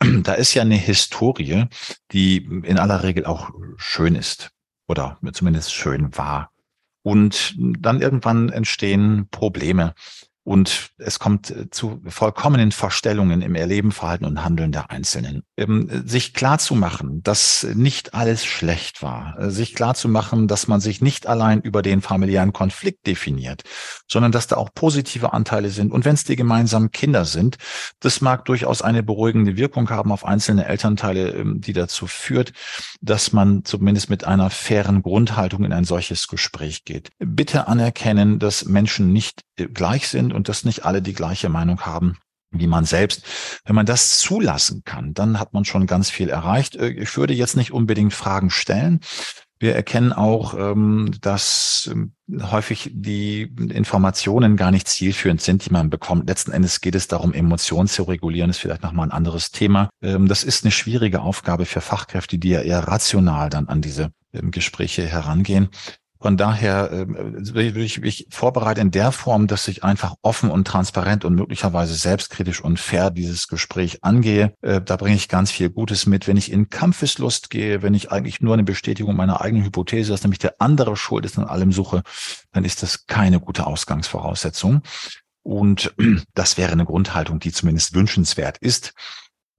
Da 0.22 0.34
ist 0.34 0.54
ja 0.54 0.62
eine 0.62 0.76
Historie, 0.76 1.66
die 2.12 2.38
in 2.38 2.78
aller 2.78 3.04
Regel 3.04 3.24
auch 3.24 3.50
schön 3.76 4.16
ist 4.16 4.50
oder 4.88 5.18
zumindest 5.32 5.72
schön 5.72 6.16
war. 6.16 6.50
Und 7.02 7.54
dann 7.58 8.00
irgendwann 8.00 8.48
entstehen 8.48 9.28
Probleme. 9.30 9.94
Und 10.48 10.92
es 10.96 11.18
kommt 11.18 11.50
äh, 11.50 11.68
zu 11.68 12.00
vollkommenen 12.06 12.72
Verstellungen 12.72 13.42
im 13.42 13.54
Erleben, 13.54 13.92
Verhalten 13.92 14.24
und 14.24 14.42
Handeln 14.42 14.72
der 14.72 14.90
Einzelnen. 14.90 15.42
Ähm, 15.58 15.90
sich 16.06 16.32
klar 16.32 16.58
zu 16.58 16.74
machen, 16.74 17.22
dass 17.22 17.66
nicht 17.74 18.14
alles 18.14 18.46
schlecht 18.46 19.02
war, 19.02 19.38
äh, 19.38 19.50
sich 19.50 19.74
klar 19.74 19.94
zu 19.94 20.08
machen, 20.08 20.48
dass 20.48 20.66
man 20.66 20.80
sich 20.80 21.02
nicht 21.02 21.26
allein 21.26 21.60
über 21.60 21.82
den 21.82 22.00
familiären 22.00 22.54
Konflikt 22.54 23.06
definiert, 23.06 23.60
sondern 24.10 24.32
dass 24.32 24.46
da 24.46 24.56
auch 24.56 24.70
positive 24.74 25.34
Anteile 25.34 25.68
sind. 25.68 25.92
Und 25.92 26.06
wenn 26.06 26.14
es 26.14 26.24
die 26.24 26.34
gemeinsamen 26.36 26.92
Kinder 26.92 27.26
sind, 27.26 27.58
das 28.00 28.22
mag 28.22 28.46
durchaus 28.46 28.80
eine 28.80 29.02
beruhigende 29.02 29.58
Wirkung 29.58 29.90
haben 29.90 30.12
auf 30.12 30.24
einzelne 30.24 30.64
Elternteile, 30.64 31.28
ähm, 31.28 31.60
die 31.60 31.74
dazu 31.74 32.06
führt, 32.06 32.54
dass 33.02 33.34
man 33.34 33.66
zumindest 33.66 34.08
mit 34.08 34.24
einer 34.24 34.48
fairen 34.48 35.02
Grundhaltung 35.02 35.66
in 35.66 35.74
ein 35.74 35.84
solches 35.84 36.26
Gespräch 36.26 36.86
geht. 36.86 37.10
Bitte 37.18 37.68
anerkennen, 37.68 38.38
dass 38.38 38.64
Menschen 38.64 39.12
nicht 39.12 39.42
äh, 39.58 39.66
gleich 39.66 40.08
sind 40.08 40.37
und 40.38 40.48
dass 40.48 40.64
nicht 40.64 40.84
alle 40.86 41.02
die 41.02 41.12
gleiche 41.12 41.48
Meinung 41.48 41.80
haben 41.82 42.16
wie 42.50 42.66
man 42.66 42.86
selbst. 42.86 43.24
Wenn 43.66 43.74
man 43.74 43.84
das 43.84 44.20
zulassen 44.20 44.82
kann, 44.84 45.12
dann 45.12 45.38
hat 45.38 45.52
man 45.52 45.66
schon 45.66 45.86
ganz 45.86 46.08
viel 46.08 46.30
erreicht. 46.30 46.76
Äh, 46.76 46.88
ich 46.88 47.14
würde 47.18 47.34
jetzt 47.34 47.58
nicht 47.58 47.72
unbedingt 47.72 48.14
Fragen 48.14 48.48
stellen. 48.48 49.00
Wir 49.58 49.74
erkennen 49.74 50.14
auch, 50.14 50.54
ähm, 50.54 51.10
dass 51.20 51.90
ähm, 51.92 52.14
häufig 52.50 52.90
die 52.94 53.42
Informationen 53.42 54.56
gar 54.56 54.70
nicht 54.70 54.88
zielführend 54.88 55.42
sind, 55.42 55.66
die 55.66 55.70
man 55.70 55.90
bekommt. 55.90 56.28
Letzten 56.28 56.52
Endes 56.52 56.80
geht 56.80 56.94
es 56.94 57.08
darum, 57.08 57.34
Emotionen 57.34 57.88
zu 57.88 58.04
regulieren, 58.04 58.48
ist 58.48 58.60
vielleicht 58.60 58.82
nochmal 58.82 59.08
ein 59.08 59.12
anderes 59.12 59.50
Thema. 59.50 59.90
Ähm, 60.00 60.26
das 60.26 60.44
ist 60.44 60.64
eine 60.64 60.70
schwierige 60.70 61.20
Aufgabe 61.20 61.66
für 61.66 61.82
Fachkräfte, 61.82 62.38
die 62.38 62.50
ja 62.50 62.62
eher 62.62 62.86
rational 62.86 63.50
dann 63.50 63.68
an 63.68 63.82
diese 63.82 64.10
Gespräche 64.32 65.06
herangehen. 65.06 65.68
Von 66.20 66.36
daher 66.36 66.90
äh, 66.90 67.06
will 67.06 67.76
ich 67.78 68.00
mich 68.00 68.26
vorbereiten 68.30 68.80
in 68.80 68.90
der 68.90 69.12
Form, 69.12 69.46
dass 69.46 69.68
ich 69.68 69.84
einfach 69.84 70.16
offen 70.22 70.50
und 70.50 70.66
transparent 70.66 71.24
und 71.24 71.34
möglicherweise 71.34 71.94
selbstkritisch 71.94 72.60
und 72.60 72.80
fair 72.80 73.10
dieses 73.10 73.46
Gespräch 73.46 74.02
angehe. 74.02 74.54
Äh, 74.60 74.80
da 74.80 74.96
bringe 74.96 75.14
ich 75.14 75.28
ganz 75.28 75.50
viel 75.50 75.70
Gutes 75.70 76.06
mit. 76.06 76.26
Wenn 76.26 76.36
ich 76.36 76.50
in 76.50 76.70
Kampfeslust 76.70 77.50
gehe, 77.50 77.82
wenn 77.82 77.94
ich 77.94 78.10
eigentlich 78.10 78.40
nur 78.40 78.54
eine 78.54 78.64
Bestätigung 78.64 79.14
meiner 79.14 79.40
eigenen 79.40 79.64
Hypothese, 79.64 80.10
dass 80.10 80.24
nämlich 80.24 80.40
der 80.40 80.60
andere 80.60 80.96
schuld 80.96 81.24
ist 81.24 81.38
an 81.38 81.44
allem 81.44 81.70
suche, 81.70 82.02
dann 82.52 82.64
ist 82.64 82.82
das 82.82 83.06
keine 83.06 83.38
gute 83.38 83.66
Ausgangsvoraussetzung. 83.66 84.82
Und 85.44 85.94
das 86.34 86.58
wäre 86.58 86.72
eine 86.72 86.84
Grundhaltung, 86.84 87.38
die 87.38 87.52
zumindest 87.52 87.94
wünschenswert 87.94 88.58
ist. 88.58 88.92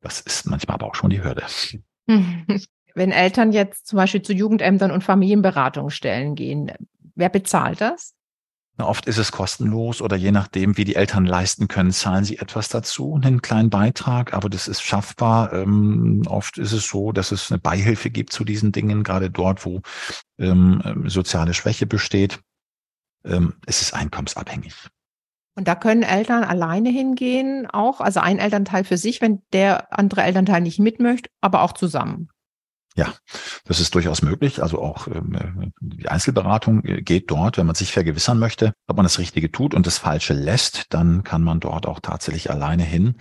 Das 0.01 0.19
ist 0.19 0.45
manchmal 0.45 0.75
aber 0.75 0.87
auch 0.87 0.95
schon 0.95 1.09
die 1.09 1.23
Hürde. 1.23 1.43
Wenn 2.95 3.11
Eltern 3.11 3.51
jetzt 3.51 3.87
zum 3.87 3.97
Beispiel 3.97 4.21
zu 4.21 4.33
Jugendämtern 4.33 4.91
und 4.91 5.03
Familienberatungsstellen 5.03 6.35
gehen, 6.35 6.71
wer 7.15 7.29
bezahlt 7.29 7.81
das? 7.81 8.13
Oft 8.77 9.07
ist 9.07 9.17
es 9.17 9.31
kostenlos 9.31 10.01
oder 10.01 10.15
je 10.15 10.31
nachdem, 10.31 10.77
wie 10.77 10.85
die 10.85 10.95
Eltern 10.95 11.25
leisten 11.25 11.67
können, 11.67 11.91
zahlen 11.91 12.23
sie 12.23 12.37
etwas 12.37 12.69
dazu, 12.69 13.19
einen 13.21 13.41
kleinen 13.41 13.69
Beitrag, 13.69 14.33
aber 14.33 14.49
das 14.49 14.67
ist 14.67 14.81
schaffbar. 14.81 15.51
Ähm, 15.51 16.23
oft 16.27 16.57
ist 16.57 16.71
es 16.71 16.87
so, 16.87 17.11
dass 17.11 17.31
es 17.31 17.51
eine 17.51 17.59
Beihilfe 17.59 18.09
gibt 18.09 18.31
zu 18.31 18.45
diesen 18.45 18.71
Dingen, 18.71 19.03
gerade 19.03 19.29
dort, 19.29 19.65
wo 19.65 19.81
ähm, 20.37 21.03
soziale 21.07 21.53
Schwäche 21.53 21.87
besteht. 21.87 22.39
Ähm, 23.25 23.55
es 23.65 23.81
ist 23.81 23.93
einkommensabhängig. 23.93 24.73
Und 25.55 25.67
da 25.67 25.75
können 25.75 26.03
Eltern 26.03 26.45
alleine 26.45 26.89
hingehen, 26.89 27.67
auch, 27.69 27.99
also 27.99 28.21
ein 28.21 28.39
Elternteil 28.39 28.85
für 28.85 28.97
sich, 28.97 29.19
wenn 29.19 29.41
der 29.51 29.91
andere 29.97 30.23
Elternteil 30.23 30.61
nicht 30.61 30.79
mit 30.79 31.01
möchte, 31.01 31.29
aber 31.41 31.63
auch 31.63 31.73
zusammen. 31.73 32.29
Ja, 32.99 33.13
das 33.63 33.79
ist 33.79 33.95
durchaus 33.95 34.21
möglich. 34.21 34.61
Also 34.61 34.81
auch 34.81 35.07
ähm, 35.07 35.71
die 35.79 36.09
Einzelberatung 36.09 36.83
äh, 36.83 37.01
geht 37.01 37.31
dort, 37.31 37.57
wenn 37.57 37.65
man 37.65 37.75
sich 37.75 37.93
vergewissern 37.93 38.39
möchte, 38.39 38.73
ob 38.87 38.97
man 38.97 39.05
das 39.05 39.19
Richtige 39.19 39.49
tut 39.53 39.73
und 39.73 39.87
das 39.87 39.97
Falsche 39.97 40.33
lässt, 40.33 40.87
dann 40.89 41.23
kann 41.23 41.41
man 41.41 41.61
dort 41.61 41.87
auch 41.87 42.01
tatsächlich 42.01 42.51
alleine 42.51 42.83
hin. 42.83 43.15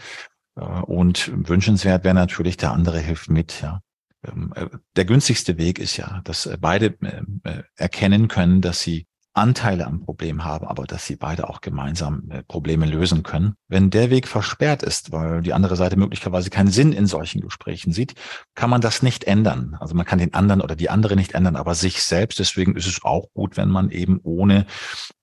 Äh, 0.56 0.64
und 0.64 1.30
wünschenswert 1.48 2.02
wäre 2.02 2.16
natürlich, 2.16 2.56
der 2.56 2.72
andere 2.72 2.98
hilft 2.98 3.30
mit. 3.30 3.62
Ja. 3.62 3.80
Ähm, 4.26 4.52
äh, 4.56 4.66
der 4.96 5.04
günstigste 5.04 5.58
Weg 5.58 5.78
ist 5.78 5.96
ja, 5.96 6.22
dass 6.24 6.50
beide 6.60 6.98
erkennen 7.76 8.26
können, 8.26 8.60
dass 8.60 8.80
sie 8.80 9.06
Anteile 9.38 9.86
am 9.86 10.00
Problem 10.00 10.44
haben, 10.44 10.66
aber 10.66 10.84
dass 10.84 11.06
sie 11.06 11.16
beide 11.16 11.48
auch 11.48 11.60
gemeinsam 11.60 12.30
äh, 12.30 12.42
Probleme 12.42 12.86
lösen 12.86 13.22
können. 13.22 13.54
Wenn 13.68 13.90
der 13.90 14.10
Weg 14.10 14.28
versperrt 14.28 14.82
ist, 14.82 15.12
weil 15.12 15.42
die 15.42 15.52
andere 15.52 15.76
Seite 15.76 15.96
möglicherweise 15.96 16.50
keinen 16.50 16.70
Sinn 16.70 16.92
in 16.92 17.06
solchen 17.06 17.40
Gesprächen 17.40 17.92
sieht, 17.92 18.14
kann 18.54 18.70
man 18.70 18.80
das 18.80 19.02
nicht 19.02 19.24
ändern. 19.24 19.76
Also 19.80 19.94
man 19.94 20.06
kann 20.06 20.18
den 20.18 20.34
anderen 20.34 20.60
oder 20.60 20.76
die 20.76 20.90
andere 20.90 21.16
nicht 21.16 21.32
ändern, 21.32 21.56
aber 21.56 21.74
sich 21.74 22.02
selbst. 22.02 22.38
Deswegen 22.38 22.76
ist 22.76 22.86
es 22.86 23.02
auch 23.02 23.26
gut, 23.34 23.56
wenn 23.56 23.68
man 23.68 23.90
eben 23.90 24.20
ohne 24.22 24.66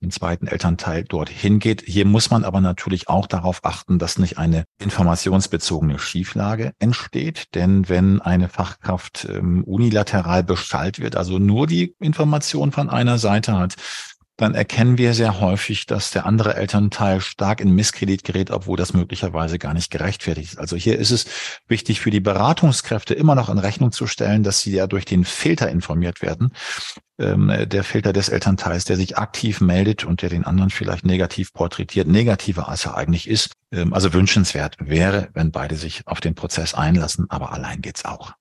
den 0.02 0.12
zweiten 0.12 0.48
Elternteil 0.48 1.04
dorthin 1.04 1.60
geht. 1.60 1.84
Hier 1.86 2.06
muss 2.06 2.32
man 2.32 2.44
aber 2.44 2.62
natürlich 2.62 3.10
auch 3.10 3.28
darauf 3.28 3.64
achten, 3.64 4.00
dass 4.00 4.18
nicht 4.18 4.38
eine 4.38 4.66
informationsbezogene 4.80 6.00
Schieflage 6.00 6.74
entsteht. 6.80 7.56
Denn 7.56 7.90
wenn 7.90 8.22
eine 8.22 8.50
Fachkraft 8.50 9.28
ähm, 9.30 9.64
unilateral 9.64 10.44
beschallt 10.44 11.00
wird, 11.00 11.16
also 11.16 11.40
nur 11.40 11.68
die 11.68 11.96
Information 12.00 12.72
von 12.72 12.90
einer 12.90 13.18
Seite 13.18 13.58
hat, 13.58 13.76
dann 14.38 14.54
erkennen 14.54 14.98
wir 14.98 15.14
sehr 15.14 15.40
häufig, 15.40 15.86
dass 15.86 16.12
der 16.12 16.26
andere 16.26 16.56
Elternteil 16.56 17.22
stark 17.22 17.62
in 17.62 17.72
Misskredit 17.72 18.24
gerät, 18.24 18.52
obwohl 18.52 18.76
das 18.76 18.94
möglicherweise 18.94 19.58
gar 19.60 19.74
nicht 19.74 19.92
gerechtfertigt 19.92 20.54
ist. 20.54 20.60
Also 20.60 20.76
hier 20.76 21.00
ist 21.00 21.12
es 21.12 21.26
wichtig 21.68 22.02
für 22.02 22.12
die 22.12 22.20
Beratungskräfte 22.20 23.14
immer 23.14 23.36
noch 23.36 23.50
in 23.50 23.60
Rechnung 23.60 23.94
zu 23.94 24.08
stellen, 24.08 24.44
dass 24.44 24.62
sie 24.62 24.74
ja 24.74 24.88
durch 24.88 25.06
den 25.06 25.24
Filter 25.24 25.70
informiert 25.70 26.22
werden. 26.22 26.52
Ähm, 27.18 27.50
der 27.66 27.86
Filter 27.86 28.12
des 28.12 28.28
Elternteils, 28.28 28.84
der 28.84 28.98
sich 28.98 29.18
aktiv 29.18 29.62
meldet 29.62 30.04
und 30.04 30.22
der 30.22 30.30
den 30.30 30.44
anderen 30.44 30.70
vielleicht 30.70 31.06
negativ 31.06 31.54
porträtiert, 31.54 32.08
negativer 32.08 32.68
als 32.68 32.86
er 32.86 32.98
eigentlich 32.98 33.30
ist. 33.30 33.54
Ähm, 33.72 33.94
also 33.94 34.12
wünschenswert 34.12 34.76
wäre, 34.80 35.30
wenn 35.34 35.52
beide 35.52 35.78
sich 35.78 36.02
auf 36.08 36.20
den 36.20 36.36
Prozess 36.36 36.74
einlassen, 36.74 37.28
aber 37.30 37.54
allein 37.54 37.82
geht's 37.82 38.04
auch. 38.04 38.34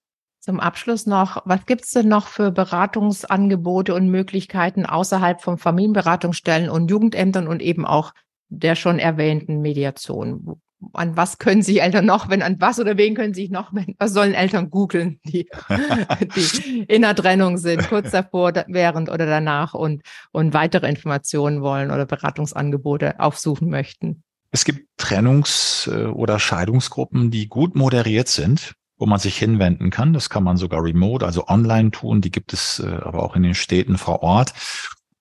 Zum 0.44 0.61
Abschluss 0.61 1.07
noch, 1.07 1.40
was 1.46 1.64
gibt 1.64 1.85
es 1.85 1.92
denn 1.92 2.09
noch 2.09 2.26
für 2.26 2.50
Beratungsangebote 2.50 3.94
und 3.94 4.11
Möglichkeiten 4.11 4.85
außerhalb 4.85 5.40
von 5.40 5.57
Familienberatungsstellen 5.57 6.68
und 6.68 6.90
Jugendämtern 6.90 7.48
und 7.48 7.62
eben 7.62 7.87
auch 7.87 8.12
der 8.50 8.74
schon 8.74 8.98
erwähnten 8.98 9.62
Mediation? 9.62 10.61
An 10.92 11.16
was 11.16 11.38
können 11.38 11.62
sich 11.62 11.80
Eltern 11.80 12.04
noch, 12.04 12.28
wenn 12.28 12.42
an 12.42 12.57
was 12.61 12.78
oder 12.78 12.98
wen 12.98 13.14
können 13.14 13.33
sich 13.33 13.50
noch, 13.50 13.72
was 13.96 14.12
sollen 14.12 14.35
Eltern 14.35 14.68
googeln, 14.68 15.18
die, 15.24 15.48
die 16.37 16.80
in 16.88 17.00
der 17.00 17.14
Trennung 17.14 17.57
sind, 17.57 17.88
kurz 17.88 18.11
davor, 18.11 18.52
während 18.66 19.09
oder 19.09 19.24
danach 19.24 19.72
und, 19.72 20.02
und 20.30 20.52
weitere 20.52 20.90
Informationen 20.90 21.62
wollen 21.62 21.90
oder 21.90 22.04
Beratungsangebote 22.04 23.18
aufsuchen 23.18 23.70
möchten? 23.70 24.22
Es 24.50 24.66
gibt 24.66 24.87
Trennungs- 25.00 25.90
äh, 25.90 26.04
oder 26.04 26.38
Scheidungsgruppen, 26.38 27.30
die 27.30 27.48
gut 27.48 27.76
moderiert 27.76 28.28
sind 28.28 28.74
wo 28.96 29.07
man 29.07 29.18
sich 29.18 29.37
hinwenden 29.37 29.90
kann. 29.90 30.12
Das 30.12 30.30
kann 30.30 30.44
man 30.44 30.57
sogar 30.57 30.83
remote, 30.83 31.26
also 31.26 31.46
online 31.48 31.90
tun. 31.90 32.20
Die 32.20 32.30
gibt 32.30 32.52
es 32.52 32.80
äh, 32.80 32.98
aber 33.02 33.22
auch 33.22 33.37
in 33.37 33.42
den 33.42 33.54
Städten 33.54 33.98
vor 33.98 34.22
Ort. 34.22 34.52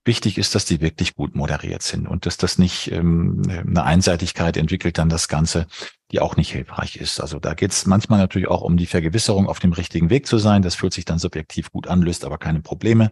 Wichtig 0.06 0.36
ist, 0.36 0.54
dass 0.54 0.66
die 0.66 0.82
wirklich 0.82 1.14
gut 1.14 1.34
moderiert 1.34 1.82
sind 1.82 2.06
und 2.06 2.26
dass 2.26 2.36
das 2.36 2.58
nicht 2.58 2.92
ähm, 2.92 3.40
eine 3.48 3.84
Einseitigkeit 3.84 4.58
entwickelt 4.58 4.98
dann 4.98 5.08
das 5.08 5.28
Ganze, 5.28 5.66
die 6.12 6.20
auch 6.20 6.36
nicht 6.36 6.52
hilfreich 6.52 6.96
ist. 6.96 7.20
Also 7.20 7.38
da 7.38 7.54
geht 7.54 7.72
es 7.72 7.86
manchmal 7.86 8.18
natürlich 8.18 8.48
auch 8.48 8.60
um 8.60 8.76
die 8.76 8.86
Vergewisserung, 8.86 9.48
auf 9.48 9.60
dem 9.60 9.72
richtigen 9.72 10.10
Weg 10.10 10.26
zu 10.26 10.36
sein. 10.36 10.60
Das 10.60 10.74
fühlt 10.74 10.92
sich 10.92 11.06
dann 11.06 11.18
subjektiv 11.18 11.70
gut 11.70 11.88
an, 11.88 12.02
löst 12.02 12.26
aber 12.26 12.36
keine 12.36 12.60
Probleme. 12.60 13.10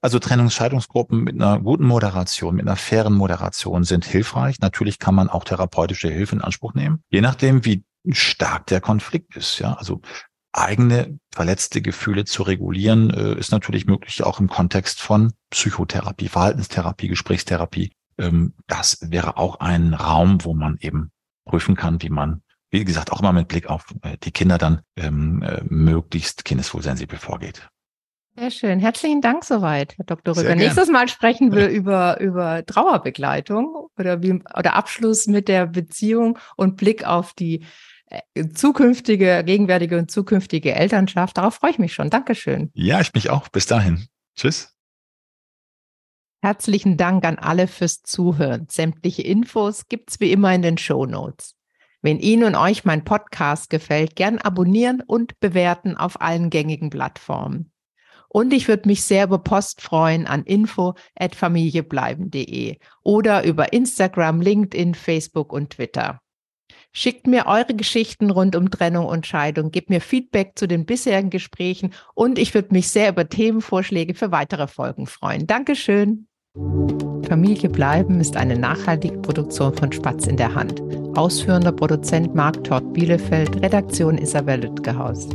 Also 0.00 0.18
Trennungsscheidungsgruppen 0.18 1.22
mit 1.22 1.34
einer 1.34 1.60
guten 1.60 1.84
Moderation, 1.84 2.56
mit 2.56 2.66
einer 2.66 2.76
fairen 2.76 3.12
Moderation 3.12 3.84
sind 3.84 4.06
hilfreich. 4.06 4.58
Natürlich 4.58 4.98
kann 4.98 5.14
man 5.14 5.28
auch 5.28 5.44
therapeutische 5.44 6.08
Hilfe 6.08 6.34
in 6.34 6.40
Anspruch 6.40 6.74
nehmen. 6.74 7.04
Je 7.10 7.20
nachdem, 7.20 7.64
wie 7.64 7.84
stark 8.10 8.66
der 8.66 8.80
Konflikt 8.80 9.36
ist. 9.36 9.58
Ja, 9.58 9.74
also 9.74 10.00
eigene 10.52 11.18
verletzte 11.32 11.80
Gefühle 11.80 12.24
zu 12.24 12.42
regulieren, 12.42 13.10
äh, 13.10 13.38
ist 13.38 13.52
natürlich 13.52 13.86
möglich 13.86 14.22
auch 14.22 14.38
im 14.38 14.48
Kontext 14.48 15.00
von 15.00 15.32
Psychotherapie, 15.50 16.28
Verhaltenstherapie, 16.28 17.08
Gesprächstherapie. 17.08 17.92
Ähm, 18.18 18.54
das 18.66 18.98
wäre 19.00 19.38
auch 19.38 19.60
ein 19.60 19.94
Raum, 19.94 20.44
wo 20.44 20.54
man 20.54 20.76
eben 20.80 21.10
prüfen 21.44 21.74
kann, 21.74 22.02
wie 22.02 22.10
man, 22.10 22.42
wie 22.70 22.84
gesagt, 22.84 23.12
auch 23.12 23.20
immer 23.20 23.32
mit 23.32 23.48
Blick 23.48 23.68
auf 23.68 23.86
äh, 24.02 24.16
die 24.22 24.30
Kinder 24.30 24.58
dann 24.58 24.82
ähm, 24.96 25.42
äh, 25.42 25.62
möglichst 25.64 26.44
kindeswohlsensibel 26.44 27.18
vorgeht. 27.18 27.68
Sehr 28.34 28.50
schön. 28.50 28.78
Herzlichen 28.78 29.20
Dank 29.20 29.44
soweit, 29.44 29.96
Herr 29.98 30.06
Dr. 30.06 30.34
Rüber. 30.34 30.54
Nächstes 30.54 30.88
Mal 30.88 31.06
sprechen 31.08 31.52
wir 31.52 31.68
über, 31.68 32.18
über 32.18 32.64
Trauerbegleitung 32.64 33.88
oder 33.98 34.22
wie, 34.22 34.42
oder 34.56 34.74
Abschluss 34.74 35.26
mit 35.26 35.48
der 35.48 35.66
Beziehung 35.66 36.38
und 36.56 36.76
Blick 36.76 37.06
auf 37.06 37.34
die 37.34 37.66
zukünftige, 38.54 39.42
gegenwärtige 39.44 39.98
und 39.98 40.10
zukünftige 40.10 40.74
Elternschaft. 40.74 41.38
Darauf 41.38 41.54
freue 41.54 41.70
ich 41.70 41.78
mich 41.78 41.94
schon. 41.94 42.10
Dankeschön. 42.10 42.70
Ja, 42.74 43.00
ich 43.00 43.14
mich 43.14 43.30
auch. 43.30 43.48
Bis 43.48 43.64
dahin. 43.66 44.08
Tschüss. 44.36 44.74
Herzlichen 46.42 46.96
Dank 46.96 47.24
an 47.24 47.38
alle 47.38 47.68
fürs 47.68 48.02
Zuhören. 48.02 48.66
Sämtliche 48.68 49.22
Infos 49.22 49.86
gibt's 49.88 50.18
wie 50.18 50.32
immer 50.32 50.52
in 50.52 50.62
den 50.62 50.76
Show 50.76 51.06
Notes. 51.06 51.54
Wenn 52.00 52.18
Ihnen 52.18 52.42
und 52.42 52.56
euch 52.56 52.84
mein 52.84 53.04
Podcast 53.04 53.70
gefällt, 53.70 54.16
gern 54.16 54.38
abonnieren 54.38 55.04
und 55.06 55.38
bewerten 55.38 55.96
auf 55.96 56.20
allen 56.20 56.50
gängigen 56.50 56.90
Plattformen. 56.90 57.70
Und 58.28 58.52
ich 58.52 58.66
würde 58.66 58.88
mich 58.88 59.04
sehr 59.04 59.26
über 59.26 59.38
Post 59.38 59.82
freuen 59.82 60.26
an 60.26 60.42
info@familiebleiben.de 60.42 62.78
oder 63.04 63.44
über 63.44 63.72
Instagram, 63.72 64.40
LinkedIn, 64.40 64.94
Facebook 64.94 65.52
und 65.52 65.70
Twitter. 65.70 66.21
Schickt 66.94 67.26
mir 67.26 67.46
eure 67.46 67.74
Geschichten 67.74 68.30
rund 68.30 68.54
um 68.54 68.70
Trennung 68.70 69.06
und 69.06 69.26
Scheidung, 69.26 69.70
gebt 69.70 69.88
mir 69.88 70.02
Feedback 70.02 70.52
zu 70.56 70.68
den 70.68 70.84
bisherigen 70.84 71.30
Gesprächen 71.30 71.94
und 72.14 72.38
ich 72.38 72.52
würde 72.52 72.68
mich 72.72 72.88
sehr 72.88 73.08
über 73.08 73.26
Themenvorschläge 73.26 74.14
für 74.14 74.30
weitere 74.30 74.66
Folgen 74.66 75.06
freuen. 75.06 75.46
Dankeschön. 75.46 76.26
Familie 77.26 77.70
bleiben 77.70 78.20
ist 78.20 78.36
eine 78.36 78.58
nachhaltige 78.58 79.16
Produktion 79.18 79.74
von 79.74 79.90
Spatz 79.90 80.26
in 80.26 80.36
der 80.36 80.54
Hand. 80.54 80.82
Ausführender 81.16 81.72
Produzent 81.72 82.34
Marc 82.34 82.62
Todd 82.64 82.92
Bielefeld, 82.92 83.62
Redaktion 83.62 84.18
Isabel 84.18 84.60
Lütgehaus. 84.60 85.28